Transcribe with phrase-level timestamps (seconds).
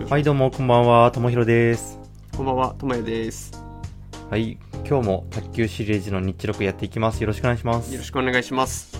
[0.00, 1.98] はい、どうも、こんばんは、ともひろです。
[2.36, 3.52] こんばんは、ともやです。
[4.30, 7.20] はい、今日も卓球シリーズの日録やっていきます。
[7.20, 8.04] よろしくお願いしますよろ。
[8.04, 8.96] しくお願いします。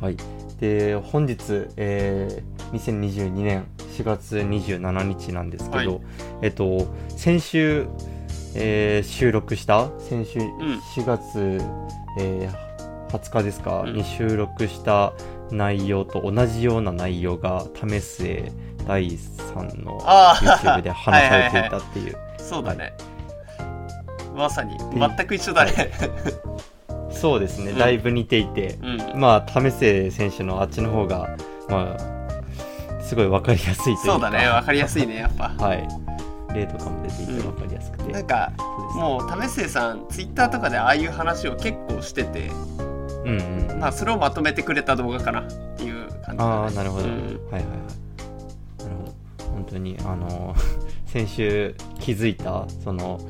[0.00, 0.16] はい。
[0.60, 3.66] で、本日、えー、2022年
[3.98, 6.00] 4月27日なんですけど、はい
[6.42, 7.86] えっと、先週、
[8.54, 11.60] えー収録した、先週ん4月、
[12.18, 12.68] えー
[13.08, 15.12] 20日ですか、うんに収録した
[15.50, 18.52] 内容と同じような内容が、為末
[18.88, 22.16] 第3のあー YouTube で話されていたっていう。
[22.38, 22.94] そうだね。
[24.34, 25.90] まさに、全く一緒だね。
[27.10, 29.20] そうですね、うんだいぶ似ていて、うん。
[29.20, 31.36] まあ、為末選手のあっちの方が、
[31.68, 35.48] まあ、すごい分かりやすいというか、そうだね、わかりやすいね、やっぱ。
[35.48, 35.86] はい。
[36.54, 38.12] 例とかも出ていて分かりやすくて。
[38.12, 42.50] なんか、そうですもう、為末さん、ツイッターとかでああいう話を結構してて、
[43.24, 43.80] うんうん。
[43.80, 45.44] まあ、それをまとめてくれた動画かなっ
[45.76, 46.38] ていう感じだね。
[46.40, 47.12] ああ、なるほど、うん
[47.50, 48.07] はいはいはい。
[49.58, 50.54] 本当に、あの、
[51.06, 53.20] 先週気づいた、その、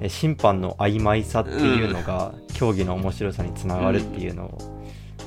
[0.00, 4.58] え審判の曖昧さっていうのが、競技の面白さにつながるっていうの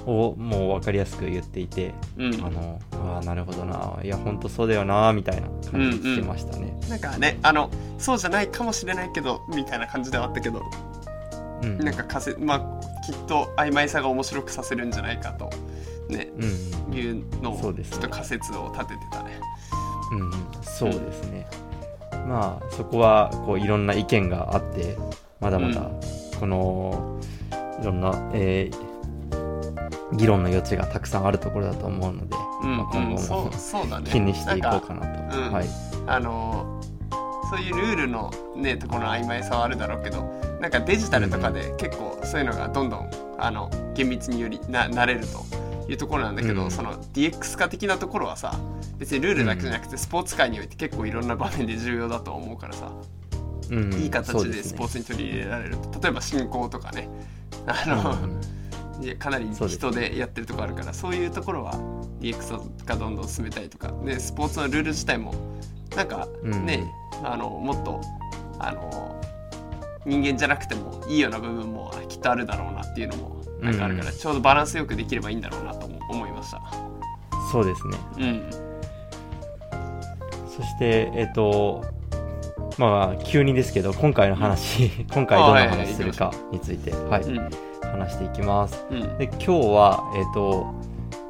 [0.05, 2.33] を、もう分かりやすく言っていて、うん。
[2.45, 3.99] あの、ああ、なるほどな。
[4.03, 6.73] いや、本当そうだよな、みたいな感じしてましたね。
[6.89, 10.63] なんかね、あの、そうじゃないかもしれないけど、みたいな感じではあったけど、
[11.63, 11.77] うん。
[11.77, 15.49] なんか仮説、まあ、きっと曖昧さが面白くさせるんじゃないかと、
[16.09, 19.39] ね、うん、いうのをねちょっと仮説を立ててたね。
[20.11, 20.31] うん、うん、
[20.61, 21.47] そうですね。
[22.27, 24.97] まあ、そこは、こう、いろんな意見があって、
[25.39, 25.89] まだまだ、
[26.39, 27.19] この、
[27.81, 28.91] いろんな、えー
[30.13, 34.03] 議論の余地がたくさんあるところだと思うので、うんまあ、今うん、後も。
[34.03, 35.37] 気にしていこうかななと。
[35.37, 35.69] うんはい。
[36.07, 36.81] あの
[37.49, 40.23] そういうルールのねところの曖昧さはあるだろうけど
[40.61, 45.43] なんかデジタルとかで結構そういうのがどんどんあの厳密によりななれると
[45.91, 48.57] いうところなんだけど、うんその DX 化的なところはさ
[48.97, 52.91] 別にルールだけじゃなくてスポーツ界において結構いろんな場面で重要だと思うからさ、
[53.69, 57.09] うん、いい形ですスポーツに取り入れられると例えば進行とかね。
[57.67, 58.41] あの、うん
[59.17, 61.73] かなり人でやってるところあるからそういうところは
[62.19, 63.91] DX がどんどん進めたりとか。
[64.05, 65.33] でスポーツのルール自体も
[65.95, 66.65] なんかうん。
[66.67, 66.83] ね、
[67.23, 67.99] あのもっと
[68.59, 69.19] あの
[70.05, 76.61] 人間じゃなくてもいいような部分もきっとあるだろうなっていうのもなんかあるから、うんちょうどバランスよくできればいいんだろうなとも思いました。
[77.51, 77.97] そうですね。
[78.17, 78.49] うん。
[80.47, 81.83] そして、えっ、と、
[82.77, 87.49] まあ、急にですけど、今回の話、 今回どんな話するかについて、はい、うん。
[87.91, 88.85] 話していきます。
[88.89, 89.17] うん。
[89.17, 90.73] で今日は、えっと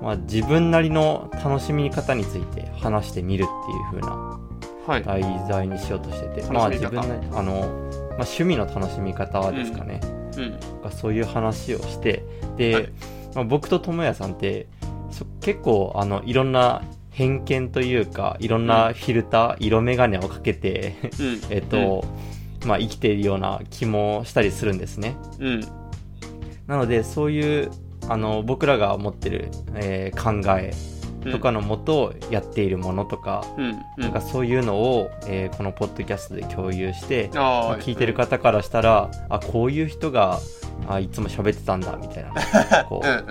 [0.01, 3.45] まあ、自分なりの楽しみ方について話してみるっ
[3.91, 4.50] ていう風なはい
[4.87, 6.53] 題材にしようとしてて、楽しみ方。
[6.53, 7.67] まあ、自分なりあの、まあ、
[8.17, 9.99] 趣味の楽しみ方ですかね、
[10.37, 10.81] うん。
[10.81, 12.23] がそういう話をして。
[12.57, 12.89] で、はい。
[13.35, 14.67] まあ、僕と智也さんって
[15.09, 16.81] そ結構あのいろんな
[17.11, 21.41] 偏見というかいろんなフィルター、色眼鏡をかけてうん。
[21.49, 22.03] えっと、
[22.65, 25.15] まあ、生きているような気もしたりするんですね。
[25.39, 25.61] うん。
[26.67, 27.71] なのでそういう
[28.07, 33.43] あの僕らが持ってる、えー考えうんとかのもとやっているものとか,、
[33.97, 40.39] なんかそういうのを、えーこのポッドキャストで共有して、まああ聞いてる方からしたら、あこういう人が
[40.87, 43.07] あいつも喋ってたんだみたいな こう。
[43.07, 43.17] んうん。
[43.17, 43.21] う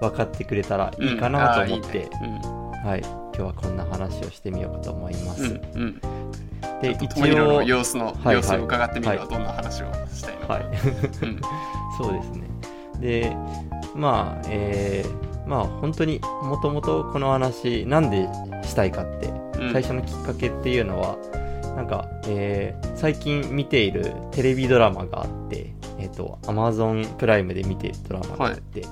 [0.00, 2.08] 分かってくれたらいいかなと思って、
[2.84, 5.44] はい、今日はこんな話をしてみようかと思います。
[5.44, 5.82] うんうん。
[5.82, 6.00] うん
[6.80, 9.28] で一応様子の、はい様子を伺ってみるはい。
[9.28, 10.62] どんな話をしたいのか、はい。
[10.64, 11.40] うん。
[11.96, 12.42] そうですね。
[12.98, 13.36] で、
[13.94, 18.28] まあ、えーまあ本当にもともとこの話なんで
[18.64, 19.72] したいかって、うん。
[19.72, 21.16] 最初のきっかけっていうのは、
[21.76, 28.84] なんか、えー最近見ているテレビドラマがあって、えっ、と、Amazon プライムで見ているドラマがあって、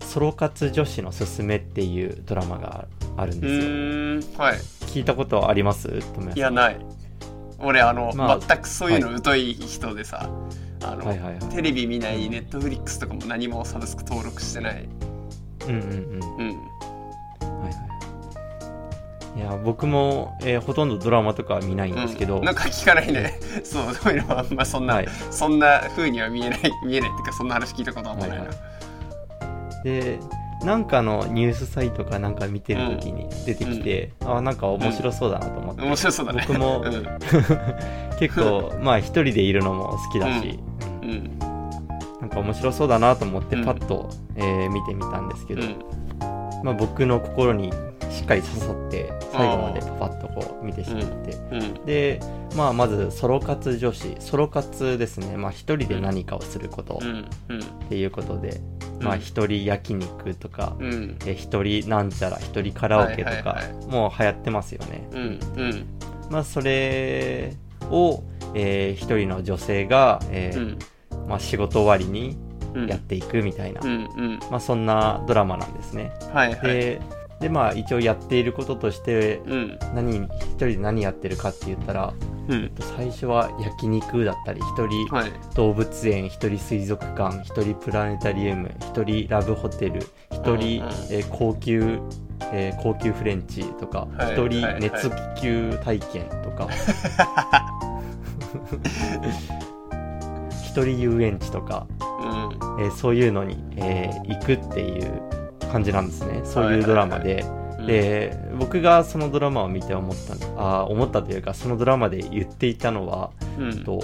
[0.00, 2.86] ソロ活女子のすすめっていうドラマが
[3.18, 3.62] あるんうですよ。
[3.62, 4.56] ーんはい。
[4.86, 5.88] 聞いたことあります？
[6.34, 6.78] いやない。
[7.58, 10.30] 俺あの、まあ全くそういうの疎い人でさ、
[10.82, 11.40] あの、はいはいはい。
[11.54, 14.88] テレビ見ないネットフリックスとかも何もサブスク登録してない
[15.66, 15.82] うんうんうん。
[15.82, 16.70] うん。
[17.62, 17.70] はいは
[19.36, 19.38] い。
[19.38, 22.44] いや、僕も、えーほとんどドラマとかは見ないんですけど、うん。
[22.44, 23.38] なんか聞かないね。
[23.64, 25.08] そうそういうのはあんまそんな、はい。
[25.30, 28.54] そんな風には見えない 見えないっていうかそんな話聞いたことあんまないな、はいは
[29.84, 30.18] で、
[30.64, 36.44] なんかのニュースサイトかなんか見てるときに出てきて、あなんか面白そうだなと思って、面白そうだね。
[36.46, 37.06] 僕もうん。
[38.18, 40.58] 結構、まあ一人でいるのも好きだし、
[41.02, 41.10] うん。
[41.10, 41.49] うん
[42.20, 43.64] なんか面白そうだなと思ってうん。
[43.64, 45.76] パッと、えー見てみたんですけど、うん。
[46.62, 47.72] まあ、僕の心に
[48.10, 51.86] しっかり刺さって最後までパパッとこう見てしまって、うん。
[51.86, 52.20] で、
[52.56, 54.16] まあ、まずソロ活女子。
[54.18, 57.28] ソロ活ですね、まあ、一人で何かをすることうん。
[57.48, 57.60] うん。
[57.60, 58.60] っていうことで、
[58.98, 59.04] うん。
[59.06, 61.18] まあ、一人焼肉とか、うん。
[61.24, 65.20] え一人なんちゃら一人カラオケとか、はいはいはもう流行ってますよね、うん。
[65.56, 65.86] うん。
[66.28, 67.54] まあ、それ
[67.90, 68.22] を、
[68.54, 70.78] えー一人の女性が、えーうん
[71.30, 72.36] まあ、仕事終わりに
[72.74, 72.86] うん。
[72.86, 74.38] やっていくみたいな、うんうん。
[74.50, 76.12] まあ、そんなドラマなんですね。
[76.32, 76.60] はいはい。
[76.62, 77.00] で
[77.40, 79.78] でまあ一応やっていることとしてうん。
[79.94, 82.12] 何一人で何やってるかって言ったら
[82.48, 82.70] うん。
[82.96, 85.32] 最初は焼肉だったり一人はい。
[85.54, 90.00] 動物園一人水族館一人プラネタリウム一人ラブホテル
[90.30, 91.98] 一人、えー高級
[92.52, 94.80] えー高級フレンチとかはい一、人はいはい。
[94.82, 96.68] 熱気球体験とか
[100.70, 102.84] 一人遊園地とか、うん。
[102.84, 105.20] えーそういうのに、えー行くっていう
[105.72, 106.42] 感じなんですね。
[106.44, 107.44] そういうドラマで、
[107.78, 107.86] うん。
[107.86, 113.84] で僕がそのドラマを見て思ったのあー思ったというかそのドラマで言っていたのは、うん。
[113.84, 114.00] と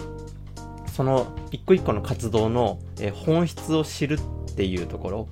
[0.92, 5.28] その一個一個の活動の、えー本質を知るっていうところ、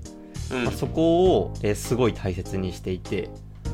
[0.53, 0.65] うん。
[0.65, 3.29] まあ、そこを、えーすごい大切にしていて。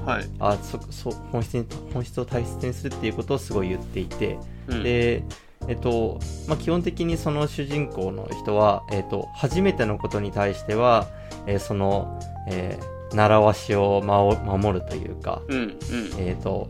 [0.07, 0.25] はい。
[0.39, 4.83] あそそ本質に本質を大切にするっていうことをすごい言っていて、うん。
[4.83, 5.23] で
[5.69, 6.19] えっと
[6.49, 11.07] まあ、基本的にその主人公の人は、えっと、初めてのことに対しては、
[11.47, 12.19] えーその、
[12.49, 15.77] えー習わしを守守るというか、うんうん。
[16.19, 16.69] えっと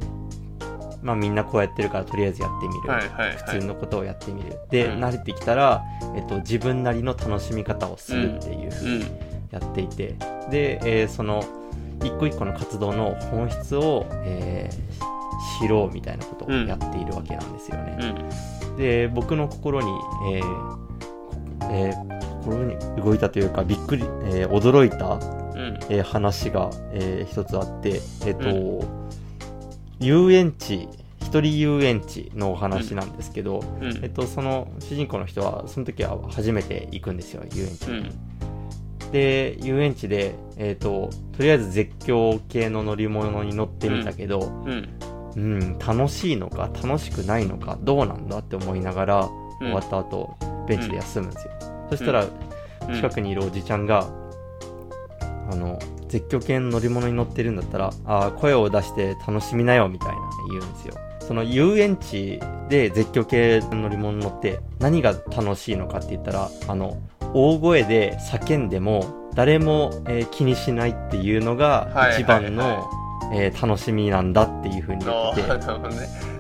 [1.03, 3.37] まあ、みんなこうやってるからとりあえずやってみる、はいはいはい。
[3.37, 4.57] 普通のことをやってみる。
[4.71, 5.05] で、うん。
[5.05, 5.85] 慣れてきたら、
[6.17, 9.03] えっと、自分なりの楽しみ方をするっていうふうにうん。
[9.51, 10.15] やっていて、
[10.51, 11.45] で、えーその
[12.03, 15.11] 一個一個の活動の本質を、えー
[15.61, 17.97] 知ろうみたいなことをやっているわけなんですよね。
[18.71, 19.89] うんで僕の心に、
[20.35, 20.67] えー
[21.71, 25.79] えー心に動いたというかびっくり、えー驚いた、うん。
[25.91, 28.85] えー話が、えー一つあって、えっと
[29.99, 30.89] 遊園地
[31.21, 34.01] 一人遊園地のお話なんですけど、うん。
[34.03, 37.99] えっと、その主人公の人はその時は初めて行くんですよ遊園地に。
[37.99, 39.13] うん。
[39.13, 44.41] で遊園地で、えっととりあえず絶叫系の乗り物に乗ってみたけど、
[45.37, 49.29] うんうん、楽しいのか楽しくないのかどうなんだって思いながら、
[49.61, 49.67] うん。
[49.67, 50.37] 終わった後
[50.67, 51.53] ベンチで休むんですよ、
[51.91, 52.95] そしたらうん。
[52.95, 54.09] 近くにいるおじちゃんが、
[55.51, 55.79] あの
[56.09, 60.17] 絶叫系の乗り物に乗ってるんだったらあー声を出して楽しみなよみたいな
[60.51, 60.95] 言うんですよ。
[61.21, 66.97] その遊園地で絶叫系の乗り物に乗って何が楽しいのかって言ったらあの
[67.35, 72.23] 大声で叫んでも誰も、えー気にしないっていうのがはい。
[72.23, 72.91] 一番の、
[73.33, 75.49] えー楽しみなんだっていう風に言あってて。
[75.49, 76.09] ね。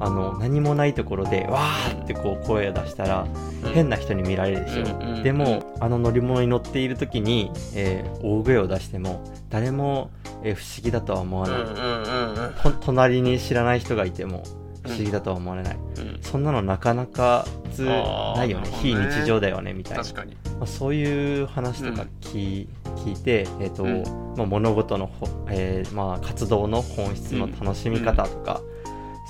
[0.00, 3.26] あの何もないところでわーってこう声を出したら
[3.72, 5.22] 変な人に見られるでしょ、うんうんうん。
[5.22, 10.10] でもあの乗り物に乗っている時に、えー大声を出しても誰も、
[10.42, 12.54] えー不思議だとは思わない、うんうんうんうん。
[12.62, 14.42] と隣に知らない人がいても
[14.84, 16.18] 不思議だとは思われない、うん。
[16.20, 18.68] そんなのなかなか普通ないよね。
[18.68, 20.36] ね非日常だよねみたいな、確かに。
[20.58, 24.02] まあ、そういう話とか聞,、聞いて、えーとうん。
[24.36, 28.60] まあ、物事のほ、えーまあ、活動の本質の楽しみ方とか、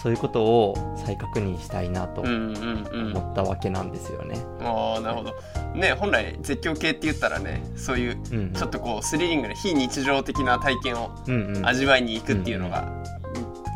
[0.02, 3.16] そういうことを再確認したいなとうんうんうん。
[3.16, 4.36] 思ったわけなんですよね。
[4.60, 5.34] ああなるほど。
[5.74, 8.52] ね本来絶叫系って言ったらねそういううんうん。
[8.52, 11.66] ちょっとこうスリリングな非日常的な体験をうんうん。
[11.66, 12.92] 味わいに行くっていうのが、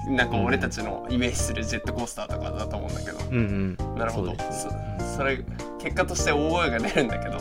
[0.08, 3.98] なんか俺たちのイメージするジェットコースターとかだと思うんだけど、うんうん。
[3.98, 4.34] なるほど。
[4.50, 5.44] そそそれ
[5.78, 7.36] 結果として大声が出るんだけど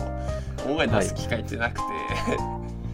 [0.65, 1.81] 大声出す機会ってなくて、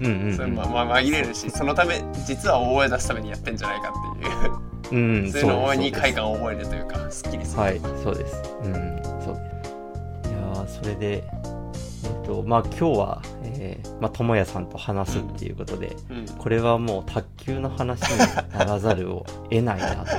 [0.02, 0.34] うんうんうん。
[0.38, 4.52] それままあ紛れるしそのため実は大声出すためにやってんじゃないかっていう。
[4.92, 7.26] うん そういうのに快感を覚えるというかす。
[7.28, 8.36] っきりする、はいそうです。
[8.64, 8.74] うん
[9.24, 9.34] そう。
[9.34, 13.22] いやーそれでえっとまあ今日は
[13.64, 16.26] えーまあ智也さんと話すっていうことで、うん。
[16.38, 18.18] これはもう卓球の話に
[18.52, 20.12] ならざるを得ないなと。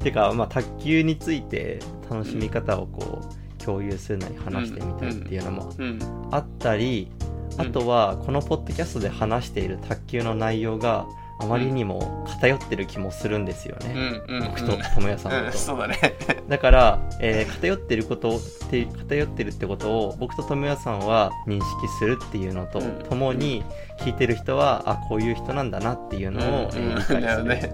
[0.02, 5.98] てか、まあ、卓球について楽しみ方をこう共有するなり話してみたいっていうのもうん。
[6.30, 7.10] あったり、
[7.58, 11.06] あとはこのポッドキャストで話している卓球の内容が
[11.38, 14.44] あまりにも偏ってる気もするんですようね、んうん。
[14.46, 15.98] 僕と智也さんうん、と、そうだね。
[16.48, 18.40] だから、えー偏ってることっ
[18.70, 23.62] て偏ってるってことを僕と智也さんは認識するっていうのとうんともに
[24.00, 27.72] 聞いてる人はあこういう人なんだなっていうのを、えー理解する、ね。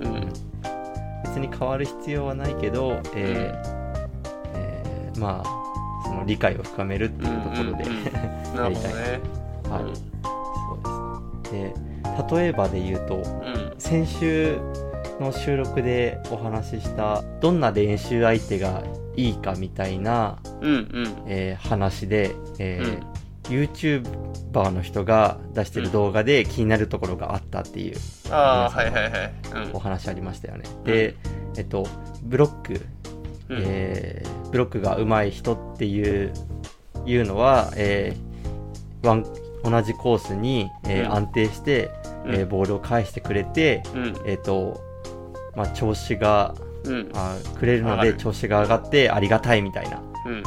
[0.00, 0.06] うん。
[0.06, 0.28] うん。
[1.24, 3.80] 別に変わる必要はないけど、えー
[4.54, 5.60] えーまあ
[6.04, 8.56] その理解を深めるっていうところで、うんうんうん。
[8.56, 9.20] なるほどね。
[9.68, 9.88] はい、そ
[10.74, 11.74] うですね。
[11.74, 11.89] で
[12.30, 13.74] 例えばで言うとうん。
[13.78, 14.58] 先週
[15.20, 18.82] の収録でお話ししたどんな練習相手が
[19.16, 20.88] いいかみたいな、うんうん。
[21.26, 27.96] えー話で、えー YouTuber の人が出してる動画で気になるところがあったっていう
[28.30, 29.32] ああはいはいはい。
[29.72, 31.16] お話ありましたよね、で
[31.56, 31.86] えっと
[32.22, 32.74] ブロック、
[33.48, 33.62] うん。
[33.66, 36.32] えーブロックが上手い人っていう
[37.06, 39.24] いうのは、えーワン
[39.64, 41.12] 同じコースに、えーうん。
[41.16, 44.14] 安定して、うんえーボールを返してくれて、うん。
[44.24, 44.80] えっ、と
[45.54, 47.10] まあ調子がうん。
[47.14, 50.02] あくれるので調子が上がってありがたいみたいな。
[50.26, 50.42] うん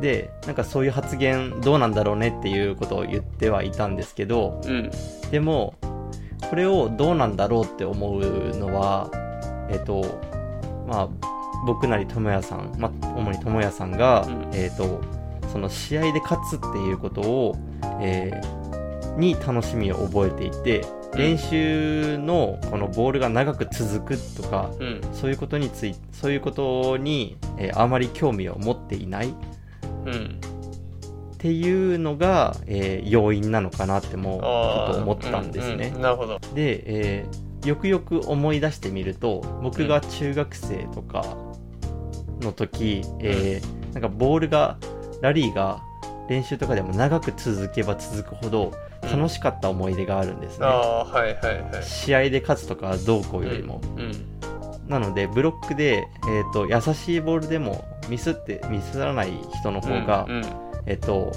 [0.00, 4.70] でなんかそういう発言どうなんだろうねっていうことを言ってはいたんですけどうん。
[4.70, 4.90] うん
[5.30, 5.74] でも
[6.48, 8.20] これをどうなんだろうって思う
[8.56, 9.10] のは
[9.68, 10.20] えっ、と
[10.86, 11.08] まあ
[11.66, 14.50] 僕なり智也さん、まあ、主に智也さんが、うん。
[14.52, 15.00] えっ、と
[15.52, 17.56] その試合で勝つっていうことを、
[18.00, 18.67] えー
[19.18, 20.80] に楽しみを覚えていて
[21.12, 21.18] うん。
[21.18, 25.00] 練習のこのボールが長く続くとかうん。
[25.12, 29.34] そういうことについそういうことに、えーあまり興味を持っていない
[30.06, 30.40] うん。
[31.34, 35.88] っていうのが、えー要因なのかなってもちょっと思ったんですね。
[35.88, 36.38] うんうんなるほど。
[36.54, 41.24] で、えーよくよく思い出してみると僕が中学生とか
[42.40, 44.76] の時、えーなんかボールが
[45.22, 45.82] ラリーが
[46.28, 48.72] 練習とかでも長く続けば続くほど
[49.02, 50.66] 楽しかった思い出があるんですね。
[50.66, 51.82] はいはいはい。
[51.82, 53.80] 試合で勝つとかどうこうよりも。
[53.96, 54.12] うん
[54.88, 60.44] なのでブロックで、えー、と優しいボールでもミスってミスらない人の方が、うんうん。
[60.86, 61.30] えっと、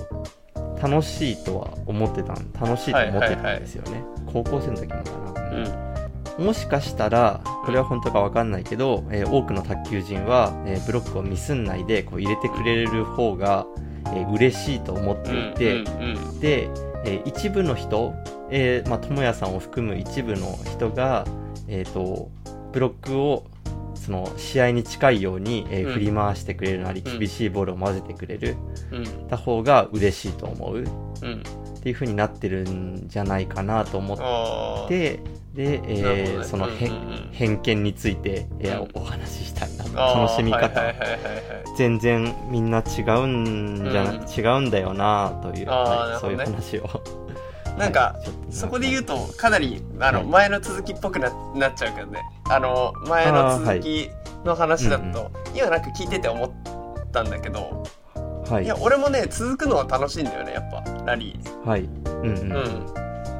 [0.81, 6.45] 楽しいとは思ってたん楽しいと思ってたんですよね、高校生の時もかな、うん。
[6.45, 13.67] もしかしたらこれは本当かわかんないけど、えー多くの卓球人は、えーブロックをミスんないでこう入れてくれる方が、
[14.07, 16.39] えー嬉しいと思っていて、うんうん。
[16.39, 16.69] で、
[17.05, 18.13] えー一部の人、
[18.49, 21.25] えーまあ、智也さんを含む一部の人が、
[21.67, 22.29] えー、と
[22.71, 23.45] ブロックを
[23.95, 25.93] その試合に近いように、えーうん。
[25.93, 27.19] 振り回してくれるなりうん。
[27.19, 28.55] 厳しいボールを混ぜてくれる。
[28.91, 29.27] うん。
[29.27, 30.81] た方が嬉しいと思う。
[30.81, 30.85] っ
[31.21, 31.43] うん。
[31.81, 35.19] ていう風になってるんじゃないかなと思って
[35.53, 36.43] で、えーね。
[36.45, 37.29] その偏,、うんうんうん。
[37.31, 38.89] 偏見について、えーうん。
[38.93, 41.17] お話ししたいな楽しみ方、はいはいはいはいはい。
[41.77, 44.21] 全然みんな違うんじゃな、うん。
[44.23, 46.89] 違うんだよなという、はいそういう話を。
[47.77, 48.15] なんか、
[48.49, 50.27] そこで言うとかなりあの、はい。
[50.27, 52.21] 前の続きっぽくななっちゃうけどね。
[52.49, 54.09] あの前の続き
[54.45, 56.51] の話だと、今なんか聞いてて思っ
[57.11, 57.83] たんだけど、
[58.49, 58.65] はい。
[58.65, 61.67] いや俺もね続くのは楽しいんだよねやっぱラリー。
[61.67, 61.81] はい。
[61.81, 62.51] うんうん。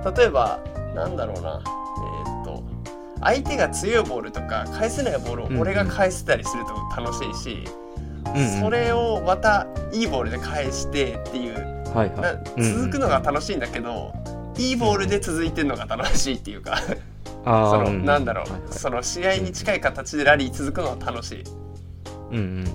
[0.05, 0.59] うん、例えば
[0.95, 1.61] なんだろうな
[3.21, 5.57] 相手が強いボールとか返せないボールうんうん。
[5.59, 7.63] を俺が返せたりすると楽しいし、
[8.25, 8.61] うんうん。
[8.61, 11.55] それをまたいいボールで返してっていう。
[11.93, 12.21] はいは。
[12.21, 14.13] ない続くのが楽しいんだけど、
[14.57, 16.77] いいボールで続いてるのが楽しいっていうか
[17.45, 18.05] あその、ーうん。
[18.05, 18.73] なんだろう、はいはい。
[18.73, 21.43] その試合に近い形でラリー続くのは楽しい、
[22.31, 22.65] うんうん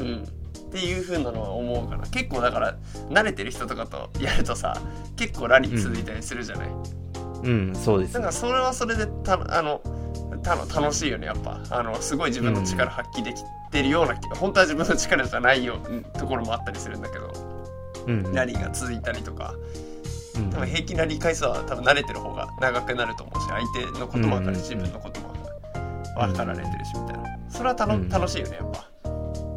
[0.00, 0.26] うん、っ
[0.72, 2.02] ていう風なのは思うから。
[2.08, 2.76] 結構だから
[3.08, 4.80] 慣れてる人とかとやるとさ
[5.16, 7.09] 結構ラリー続いたりするじゃない、うん。
[7.42, 9.80] うん、そうですだからそれはそれでたあの
[10.42, 11.60] たの楽しいよねやっぱ。
[11.70, 17.32] あのすごい自分の力発揮できてるような気が、本当は自分の力じゃないようんところもあったりするんだけど。
[18.06, 18.34] うんうん。
[18.34, 19.54] ラリーが続いたりとか。
[20.36, 25.34] うん多分平均ラリー回数は多分慣れてる方が長くなると思うし相手のことも分かるし、うん自分のことも
[26.16, 27.38] 分かられてるしみたいな。
[27.50, 28.08] それはたの、うん。
[28.08, 28.90] 楽しいよねやっぱ。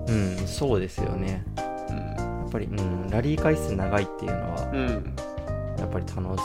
[0.08, 1.46] うん、そうですよね。
[1.90, 1.96] うん。
[1.98, 5.16] やっぱり、うん、ラリー回数長いっていうのは、うん
[5.84, 6.42] やっぱり楽し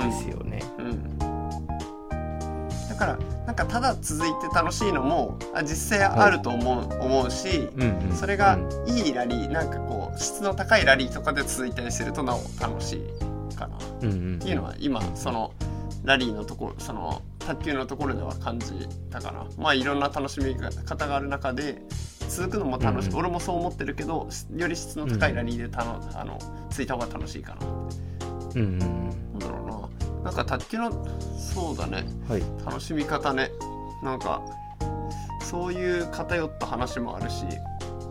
[0.00, 0.62] いですよね。
[0.78, 1.18] うん。
[2.88, 8.16] だからなんかただ続いて楽しいのもあ実際あると思う,、思うし、うんうん。
[8.16, 8.88] それがうん。
[8.88, 13.02] いいラリーなんかこう質の高いラリーとかで続いたりするとなお楽し
[13.52, 13.76] いかな。
[13.76, 14.38] っうんうん。
[14.38, 15.52] ていうのは今その
[16.04, 19.46] ラリーのところその卓球のところでは感じたかな。
[19.58, 21.82] まあいろんな楽しみ方がある中で
[22.28, 23.20] 続くのも楽しい、うんうん。
[23.20, 26.38] 俺もそう思ってるけどより質の高いラリーでたの、あの
[26.70, 28.15] ついた方が楽しいかなうん
[28.60, 30.24] うんなんだろうな。
[30.24, 30.90] なんか卓球の
[31.38, 32.04] そうだね。
[32.28, 32.32] うん。
[32.32, 32.42] はい。
[32.64, 33.50] 楽しみ方ね。
[34.02, 34.42] なんか
[35.42, 37.44] そういう偏った話もあるし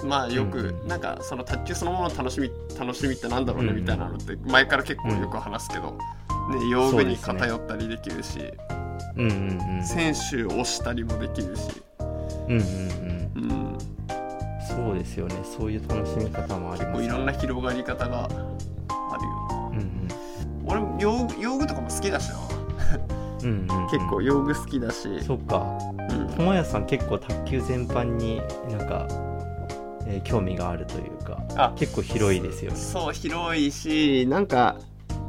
[0.03, 2.49] まあよく、うなんかその卓球そのものの楽しみ
[2.79, 8.39] 楽しみってなんだろうねみたいなのって前から結構よく話すけど、ね、用具に偏ったりできるし、
[9.15, 9.83] うんうんうん。
[9.83, 11.81] 選手を押したりもできるし、
[12.47, 12.61] うんうん
[13.35, 13.51] うん。
[13.51, 13.77] うん、
[14.67, 15.35] そうですよね。
[15.43, 18.29] そういう楽しみ方もありますこういろんな広がり方が
[20.67, 22.35] 俺も用具用具とかも好きだしな
[23.43, 25.77] うんうんうん、結構用具好きだし、そっか。
[26.09, 26.27] うん。
[26.35, 29.07] 友也さん結構卓球全般になんか、
[30.07, 32.77] えー興味があるというかあ結構広いですよね。
[32.77, 34.77] そう広いしなんか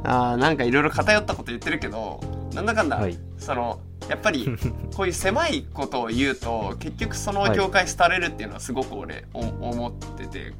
[0.03, 2.19] あーなんかいろいろ偏ったこと言ってるけど
[2.53, 3.17] なんだかんだ、はい。
[3.37, 3.79] その
[4.09, 4.47] やっぱり
[4.95, 10.53] こういう狭いことを言うと結局その業界廃れるっていうのはすごく俺お思ってて。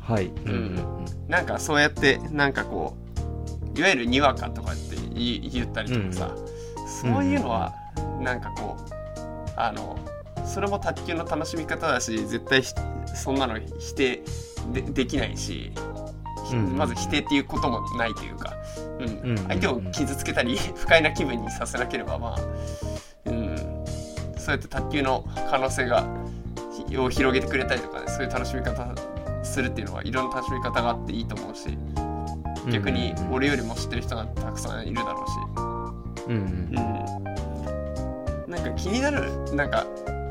[0.00, 0.26] はい。
[0.26, 0.52] うん。
[0.52, 1.04] うん。
[1.28, 3.01] なんかそうやってなんかこう
[3.74, 6.34] いわゆるにわかとかって言ったりとかさ、
[6.86, 7.72] そういうのは
[8.20, 8.92] なんかこう
[9.56, 9.98] あの
[10.44, 12.74] それも卓球の楽しみ方だし絶対ひ
[13.14, 14.22] そんなの否定
[14.72, 15.72] でできないし、
[16.48, 16.76] ひうん。
[16.76, 18.54] まず否定っていうこともないというか、
[19.00, 19.30] うん。
[19.30, 19.38] うん。
[19.48, 22.40] 相手を傷つけたり 不快な気分にさせなければまあ、
[23.26, 23.56] うん、
[24.36, 26.04] そうやって卓球の可能性が
[26.88, 28.94] ひを広げてくれたりとかねそういう楽しみ方
[29.42, 31.76] するっていうのはいろんな楽しみ方があっていいと思うし
[32.70, 36.38] 逆にうん俺よりも知ってる人がたくさんいるだろうし、うんう
[38.48, 39.54] ん、なんか気になる。
[39.54, 39.86] なんか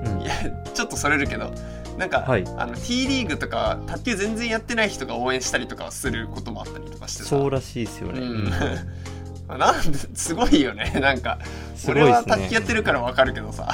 [0.06, 0.22] うん。
[0.22, 0.32] いや
[0.74, 1.52] ちょっとそれるけど。
[1.98, 2.46] なんか、はい。
[2.58, 7.30] あの T リーグとか卓球全然やってない人が応援したりとかすることもあったりとかしてさ。
[7.30, 8.50] そうらしいですよね、うん。
[9.60, 10.92] なんですごいよね。
[11.02, 11.46] なんかね。
[11.90, 13.68] 俺は卓球やってるからわかるけどさ。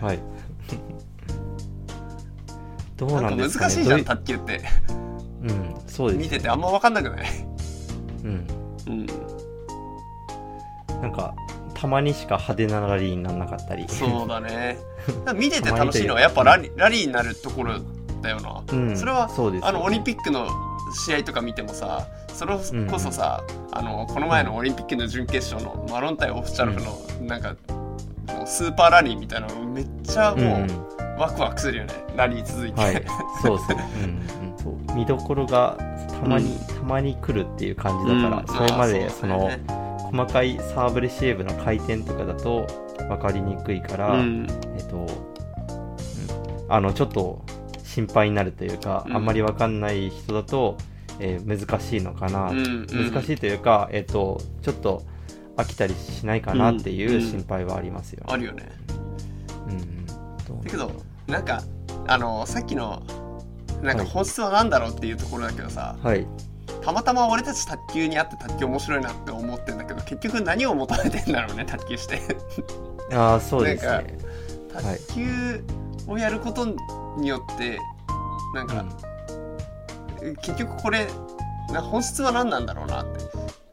[0.00, 0.18] はい。
[2.96, 4.60] どうなんんですか難しいじゃん卓球って。
[5.42, 7.26] うんそうです見ててあんまわかんなくない？
[8.24, 8.46] うん。
[8.88, 9.06] うん
[11.00, 11.34] なんか
[11.74, 13.84] たまにしか派手なラリーにならなかったり。
[13.88, 14.78] そうだね。
[15.36, 17.74] 見てて楽しいのはやっぱラリラリーになるところ
[18.22, 18.96] だよな、うん。
[18.96, 20.48] それはそうですよあのオリンピックの
[21.06, 22.56] 試合とか見てもさそれ
[22.90, 27.54] こそさ、あのこの前のオリンピックの準決勝のマロン対オフチャルフのなんか
[28.28, 30.42] もうスーパーラリーみたいなのめっちゃうん。
[30.42, 33.04] もうワクワクするよね、ラリー続いて、はい。
[33.42, 34.06] そうですね、う
[34.46, 34.96] んうん、そう。
[34.96, 35.76] 見どころが
[36.08, 38.46] たまに、たまに来るっていう感じだから、うん。
[38.46, 39.60] それまであそのね。
[40.10, 42.66] 細かいサーブレシーブの回転とかだと
[43.08, 44.46] 分かりにくいから、うん。
[44.76, 45.06] えっと、うん。
[46.68, 47.44] あのちょっと
[47.82, 49.16] 心配になるというか、うん。
[49.16, 50.76] あんまり分かんない人だと、
[51.20, 55.02] えー難しいのかな、うん難しいというか、えっと、ちょっと
[55.56, 58.26] 飽きたりしないかなっていう心配はありますよね。
[58.32, 58.68] あるよね
[60.74, 60.90] けど
[61.26, 61.62] なんか
[62.06, 63.02] あのさっきの
[63.82, 64.12] なんかはい。
[64.12, 66.26] 本質は何だろうっていうところだけどさ、はい。
[66.82, 72.20] たまたま俺たち卓球にあって卓球面白いなって思ってんだけど結局何を求めてんだろうね卓球して。
[73.12, 74.18] ああそうですなんね。
[74.72, 75.64] 卓球
[76.08, 76.66] をやること
[77.18, 77.78] によって
[78.54, 78.84] なんか、
[80.42, 81.06] 結局これ
[81.72, 83.24] な本質は何なんだろうなって、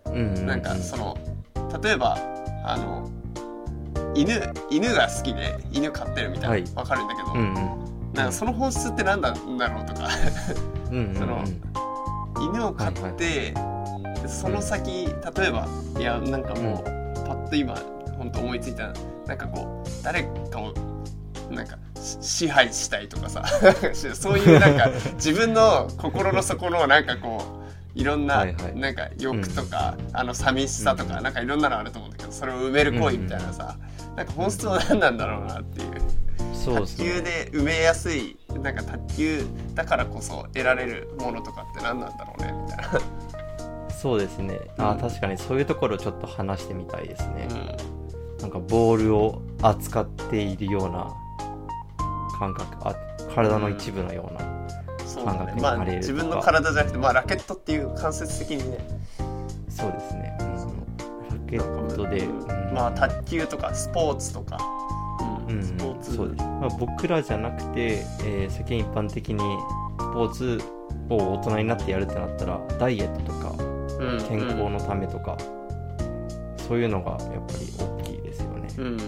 [0.07, 0.45] うんうんうん。
[0.45, 1.17] なんかその
[1.81, 2.17] 例えば
[2.63, 3.09] あの
[4.15, 7.55] 犬犬が好きで犬飼ってるみたいなわ、かるんだけど、うんうん。
[8.13, 10.09] なんかその本質って何なんだろうとか。
[10.91, 11.15] うんうんうん。
[11.17, 11.43] その
[12.41, 13.53] 犬を飼って、
[14.27, 16.83] その先例えばいやなんかもう、
[17.27, 17.75] パッと今
[18.17, 18.91] 本当思いついた
[19.27, 20.73] なんかこう誰かを
[21.49, 23.43] なんかし支配したいとかさ。
[24.13, 27.61] そういうなんか 自分の心の底のなんかこう
[27.93, 28.79] いろんなはいはい。
[28.79, 33.75] なんか欲とか、あの寂しさとか、なんかいろんなのあると思うんだけどそれを埋める行為みたいなさ、
[34.15, 35.91] なんか本質は何なんだろうなっていう。
[35.93, 36.01] 卓
[36.53, 37.05] そうですね。
[37.05, 42.77] 球で埋めやすいなんか卓球だからこそ得られるものとかって何なんだろうねみたい
[43.89, 44.59] な、そうですね。
[44.77, 44.97] あうん。
[44.97, 47.47] ー確かにそういうところちょっと話してみたいですね、
[48.39, 51.11] うなんかボールを扱っているような
[52.37, 52.95] 感覚あ
[53.33, 56.13] 体の一部のような、感覚ねまあになれるとか。
[56.13, 58.77] 自分の体じゃなくてまあラケットっていう間接的にね。
[59.69, 60.37] そうですね、
[61.51, 62.73] ケットで、うん。
[62.73, 64.57] まあ卓球とかスポーツとか、
[65.49, 65.55] うん。
[65.57, 66.15] うんスポーツ。
[66.15, 69.41] そうです、まあ、僕らじゃなくて、えー世間一般的にス
[70.13, 70.61] ポーツ
[71.09, 73.63] を大人になってやるってなったらダイエットとか
[73.99, 74.21] うん。
[74.27, 75.37] 健康のためとか、
[76.67, 78.99] そういうのがやっぱり大きいですよね、うん、うん。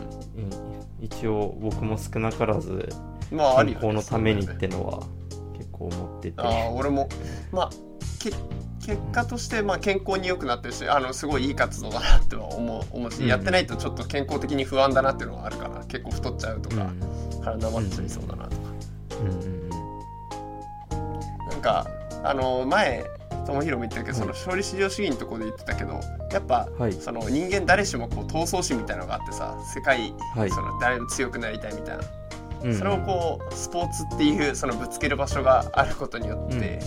[1.01, 2.89] 一応僕も少なからず
[3.29, 3.39] 健
[3.73, 5.03] 康のためにってのは
[5.57, 6.41] 結構思ってて。
[6.41, 7.07] ああ俺も。
[7.51, 7.69] まあ
[8.19, 8.31] け
[8.85, 16.91] 結果としてまあ健康に良くなってるしあのすごいいい活動だなっては思う思うし、うんやってないとちょっと健康的に不安だなっていうのはあるから結構太っちゃうとうんか、
[17.43, 18.61] 体まっちゃいそうだなとか、
[19.21, 19.69] うんうん
[21.49, 21.87] なんか
[22.23, 23.05] あの前
[23.45, 25.99] 友弘も言ってたけど、そのはい勝利至上主義のところで言ってたけど
[26.31, 26.93] やっぱ、はい。
[26.93, 30.49] その人間誰しもこう闘争心みたいなのがあってさ世界、はい。
[30.49, 32.03] その誰も強くなりたいみたいな、
[32.63, 32.77] うんうん。
[32.77, 36.79] それをこうスポーツっていうそのぶつける場所があることによって、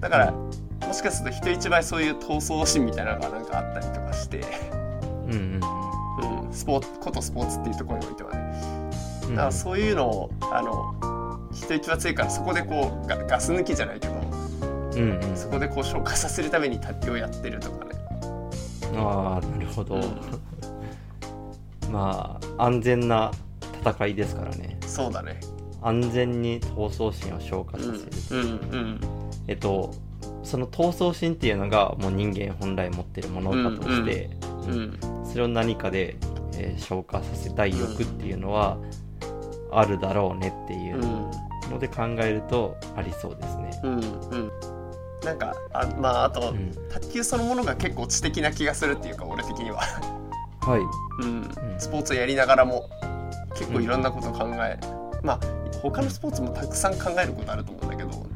[0.00, 0.50] だからも
[0.94, 4.40] しかすると人一倍そういう闘争心みたいなのがなんかあったりとかして、
[5.26, 8.38] うんうんうん、スポーツことスポーツっていうところにおいてはね。
[8.78, 14.14] うんだからそういうのをあの人一倍強いからそこでこうガガス抜きじゃないけど
[14.96, 15.36] うんうん。
[15.36, 17.90] そこでこう消化させるために卓球をやってるとかね。
[18.96, 20.02] ああなるほど、うん。
[21.90, 23.32] まあ安全な
[23.80, 24.78] 戦いですからね。
[24.86, 25.40] そうだね。
[25.82, 27.80] 安全に闘争心を消化う。
[27.80, 29.00] んさせる、うんうん。
[29.48, 29.92] えっと
[30.54, 34.30] その闘争心っていうのがもう人間本来持ってるものだとして、
[34.68, 36.16] うんそれを何かで、
[36.56, 38.78] えー消化させたい欲っていうのは
[39.72, 41.30] あるだろうねっていううん。
[41.72, 43.80] ので考えるとありそうですね。
[43.82, 44.52] うんうん。
[45.24, 46.70] なんかあまああと、うん。
[46.88, 49.80] 卓球そのものが結構知的な気がするっていうか俺的には、
[50.60, 51.24] はい。
[51.24, 52.88] うん、スポーツをやりながらも
[53.56, 54.78] 結構いろんなことを考え、
[55.24, 55.40] まあ
[55.82, 58.26] 他のスポーツもたくさん考えることあると思うんだけど、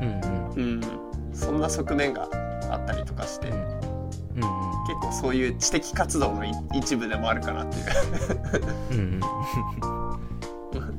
[0.00, 0.20] うん
[0.54, 0.62] うん。
[0.62, 2.28] うん、そんな側面が
[2.70, 3.56] あったりとかして、うん。
[4.42, 7.84] うん結構そういう知的活動のい一部でもあるかなっていう。
[8.90, 9.20] うんうん。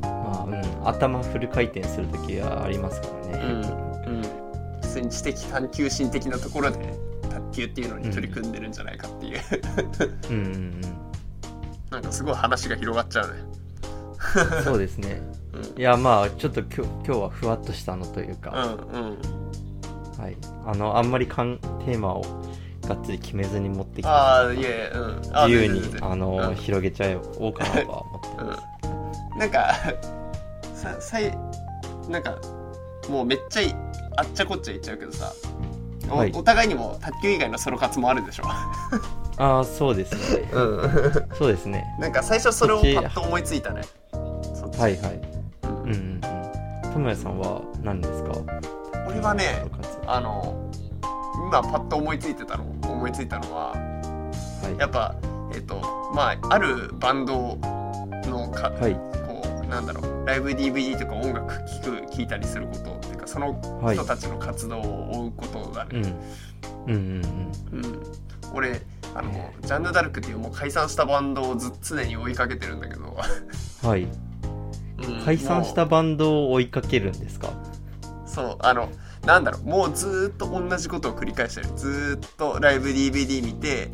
[0.02, 4.22] まあ、うん、頭フル回転する時はありますからね、うん、うん、
[4.82, 6.98] 普通に知的探求心的なところで
[7.30, 9.42] 卓球っていうのに取り組んでるんじゃないかっていう、
[10.30, 10.82] うんうん
[11.92, 13.34] なんかすごい話が広がっちゃうね。
[14.58, 15.22] うん、そうですね。
[15.54, 15.80] うん。
[15.80, 19.18] いやまあちょっと今日今日はふわっとしたのというか、うんうん
[20.26, 22.26] はい、あのあんまりかんテーマを
[22.88, 25.22] がっつり決めずに持ってきてああいえうん。
[25.34, 26.56] あ自由にあの、うん。
[26.56, 28.64] 広げちゃおうかなとは思ってます、
[29.34, 29.76] うん、なんか
[30.74, 31.38] ささい
[32.10, 32.38] なんか
[33.08, 33.76] もうめっちゃい
[34.18, 35.32] あっちゃこっちゃ言っちゃうけどさ、
[36.10, 36.32] おはい。
[36.34, 38.44] お互いにも卓球以外のソロ活もあるでしょ、
[39.38, 40.50] ああそうですね。
[40.54, 41.86] うん、そうですね。
[42.00, 43.82] なんか最初それをパッと思いついたね。
[44.80, 45.22] はいはい。
[45.64, 45.90] うん。
[45.92, 46.22] うん
[46.96, 48.32] 智也さんは何ですか？
[49.10, 49.66] 俺はね
[50.08, 50.72] あの
[51.50, 54.78] 今パッと思いついてたの思いついたのははい。
[54.80, 55.16] やっぱ
[55.54, 55.76] えっ、と
[56.14, 57.58] まああるバンド
[58.26, 58.94] のか、はい。
[58.94, 63.96] こうなんだろうライブ DVD とか音楽聴く聴いたりすることっていうかそのはい。
[63.96, 65.90] 人たちの活動を追うことだね、
[66.88, 66.94] うん。
[66.94, 67.22] うん
[67.72, 68.04] うんうん。
[68.54, 68.82] 俺
[69.14, 73.18] あのジャンヌ・ダルクっていうもう解散したバンドをず常に追いかけてるんだけど、
[73.84, 74.04] うんはい。
[74.04, 74.10] うん
[75.26, 77.50] 解散したもバンドを追いかけるんですか？
[77.50, 78.90] うそうあの
[79.26, 81.68] なんだろうもうずーっと同じことを繰り返してる。
[81.76, 83.90] ずーっとライブ DVD 見て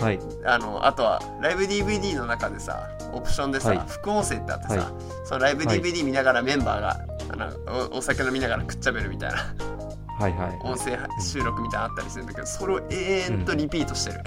[0.00, 0.18] はい。
[0.44, 3.80] あのあとはライブ DVD の中でさオプションでさ、はい。
[3.88, 4.84] 副音声ってあってさ、はい。
[5.24, 7.50] そのライブはい DVD 見ながらメンバーが、あの
[7.92, 9.54] おお酒飲みながらくっちゃべるみたいな。
[10.18, 10.58] はいはい。
[10.62, 14.20] 音声収録みたいなのあったりするんだけどそれを永遠とリピートしてる、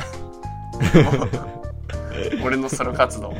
[2.43, 3.33] 俺のソロ活動。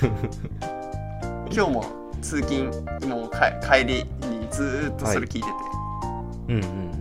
[1.50, 1.84] 今日も
[2.20, 2.70] 通勤
[3.06, 5.52] もうか帰りにずーっとそれ聞いてて、
[6.48, 6.94] うんうんうん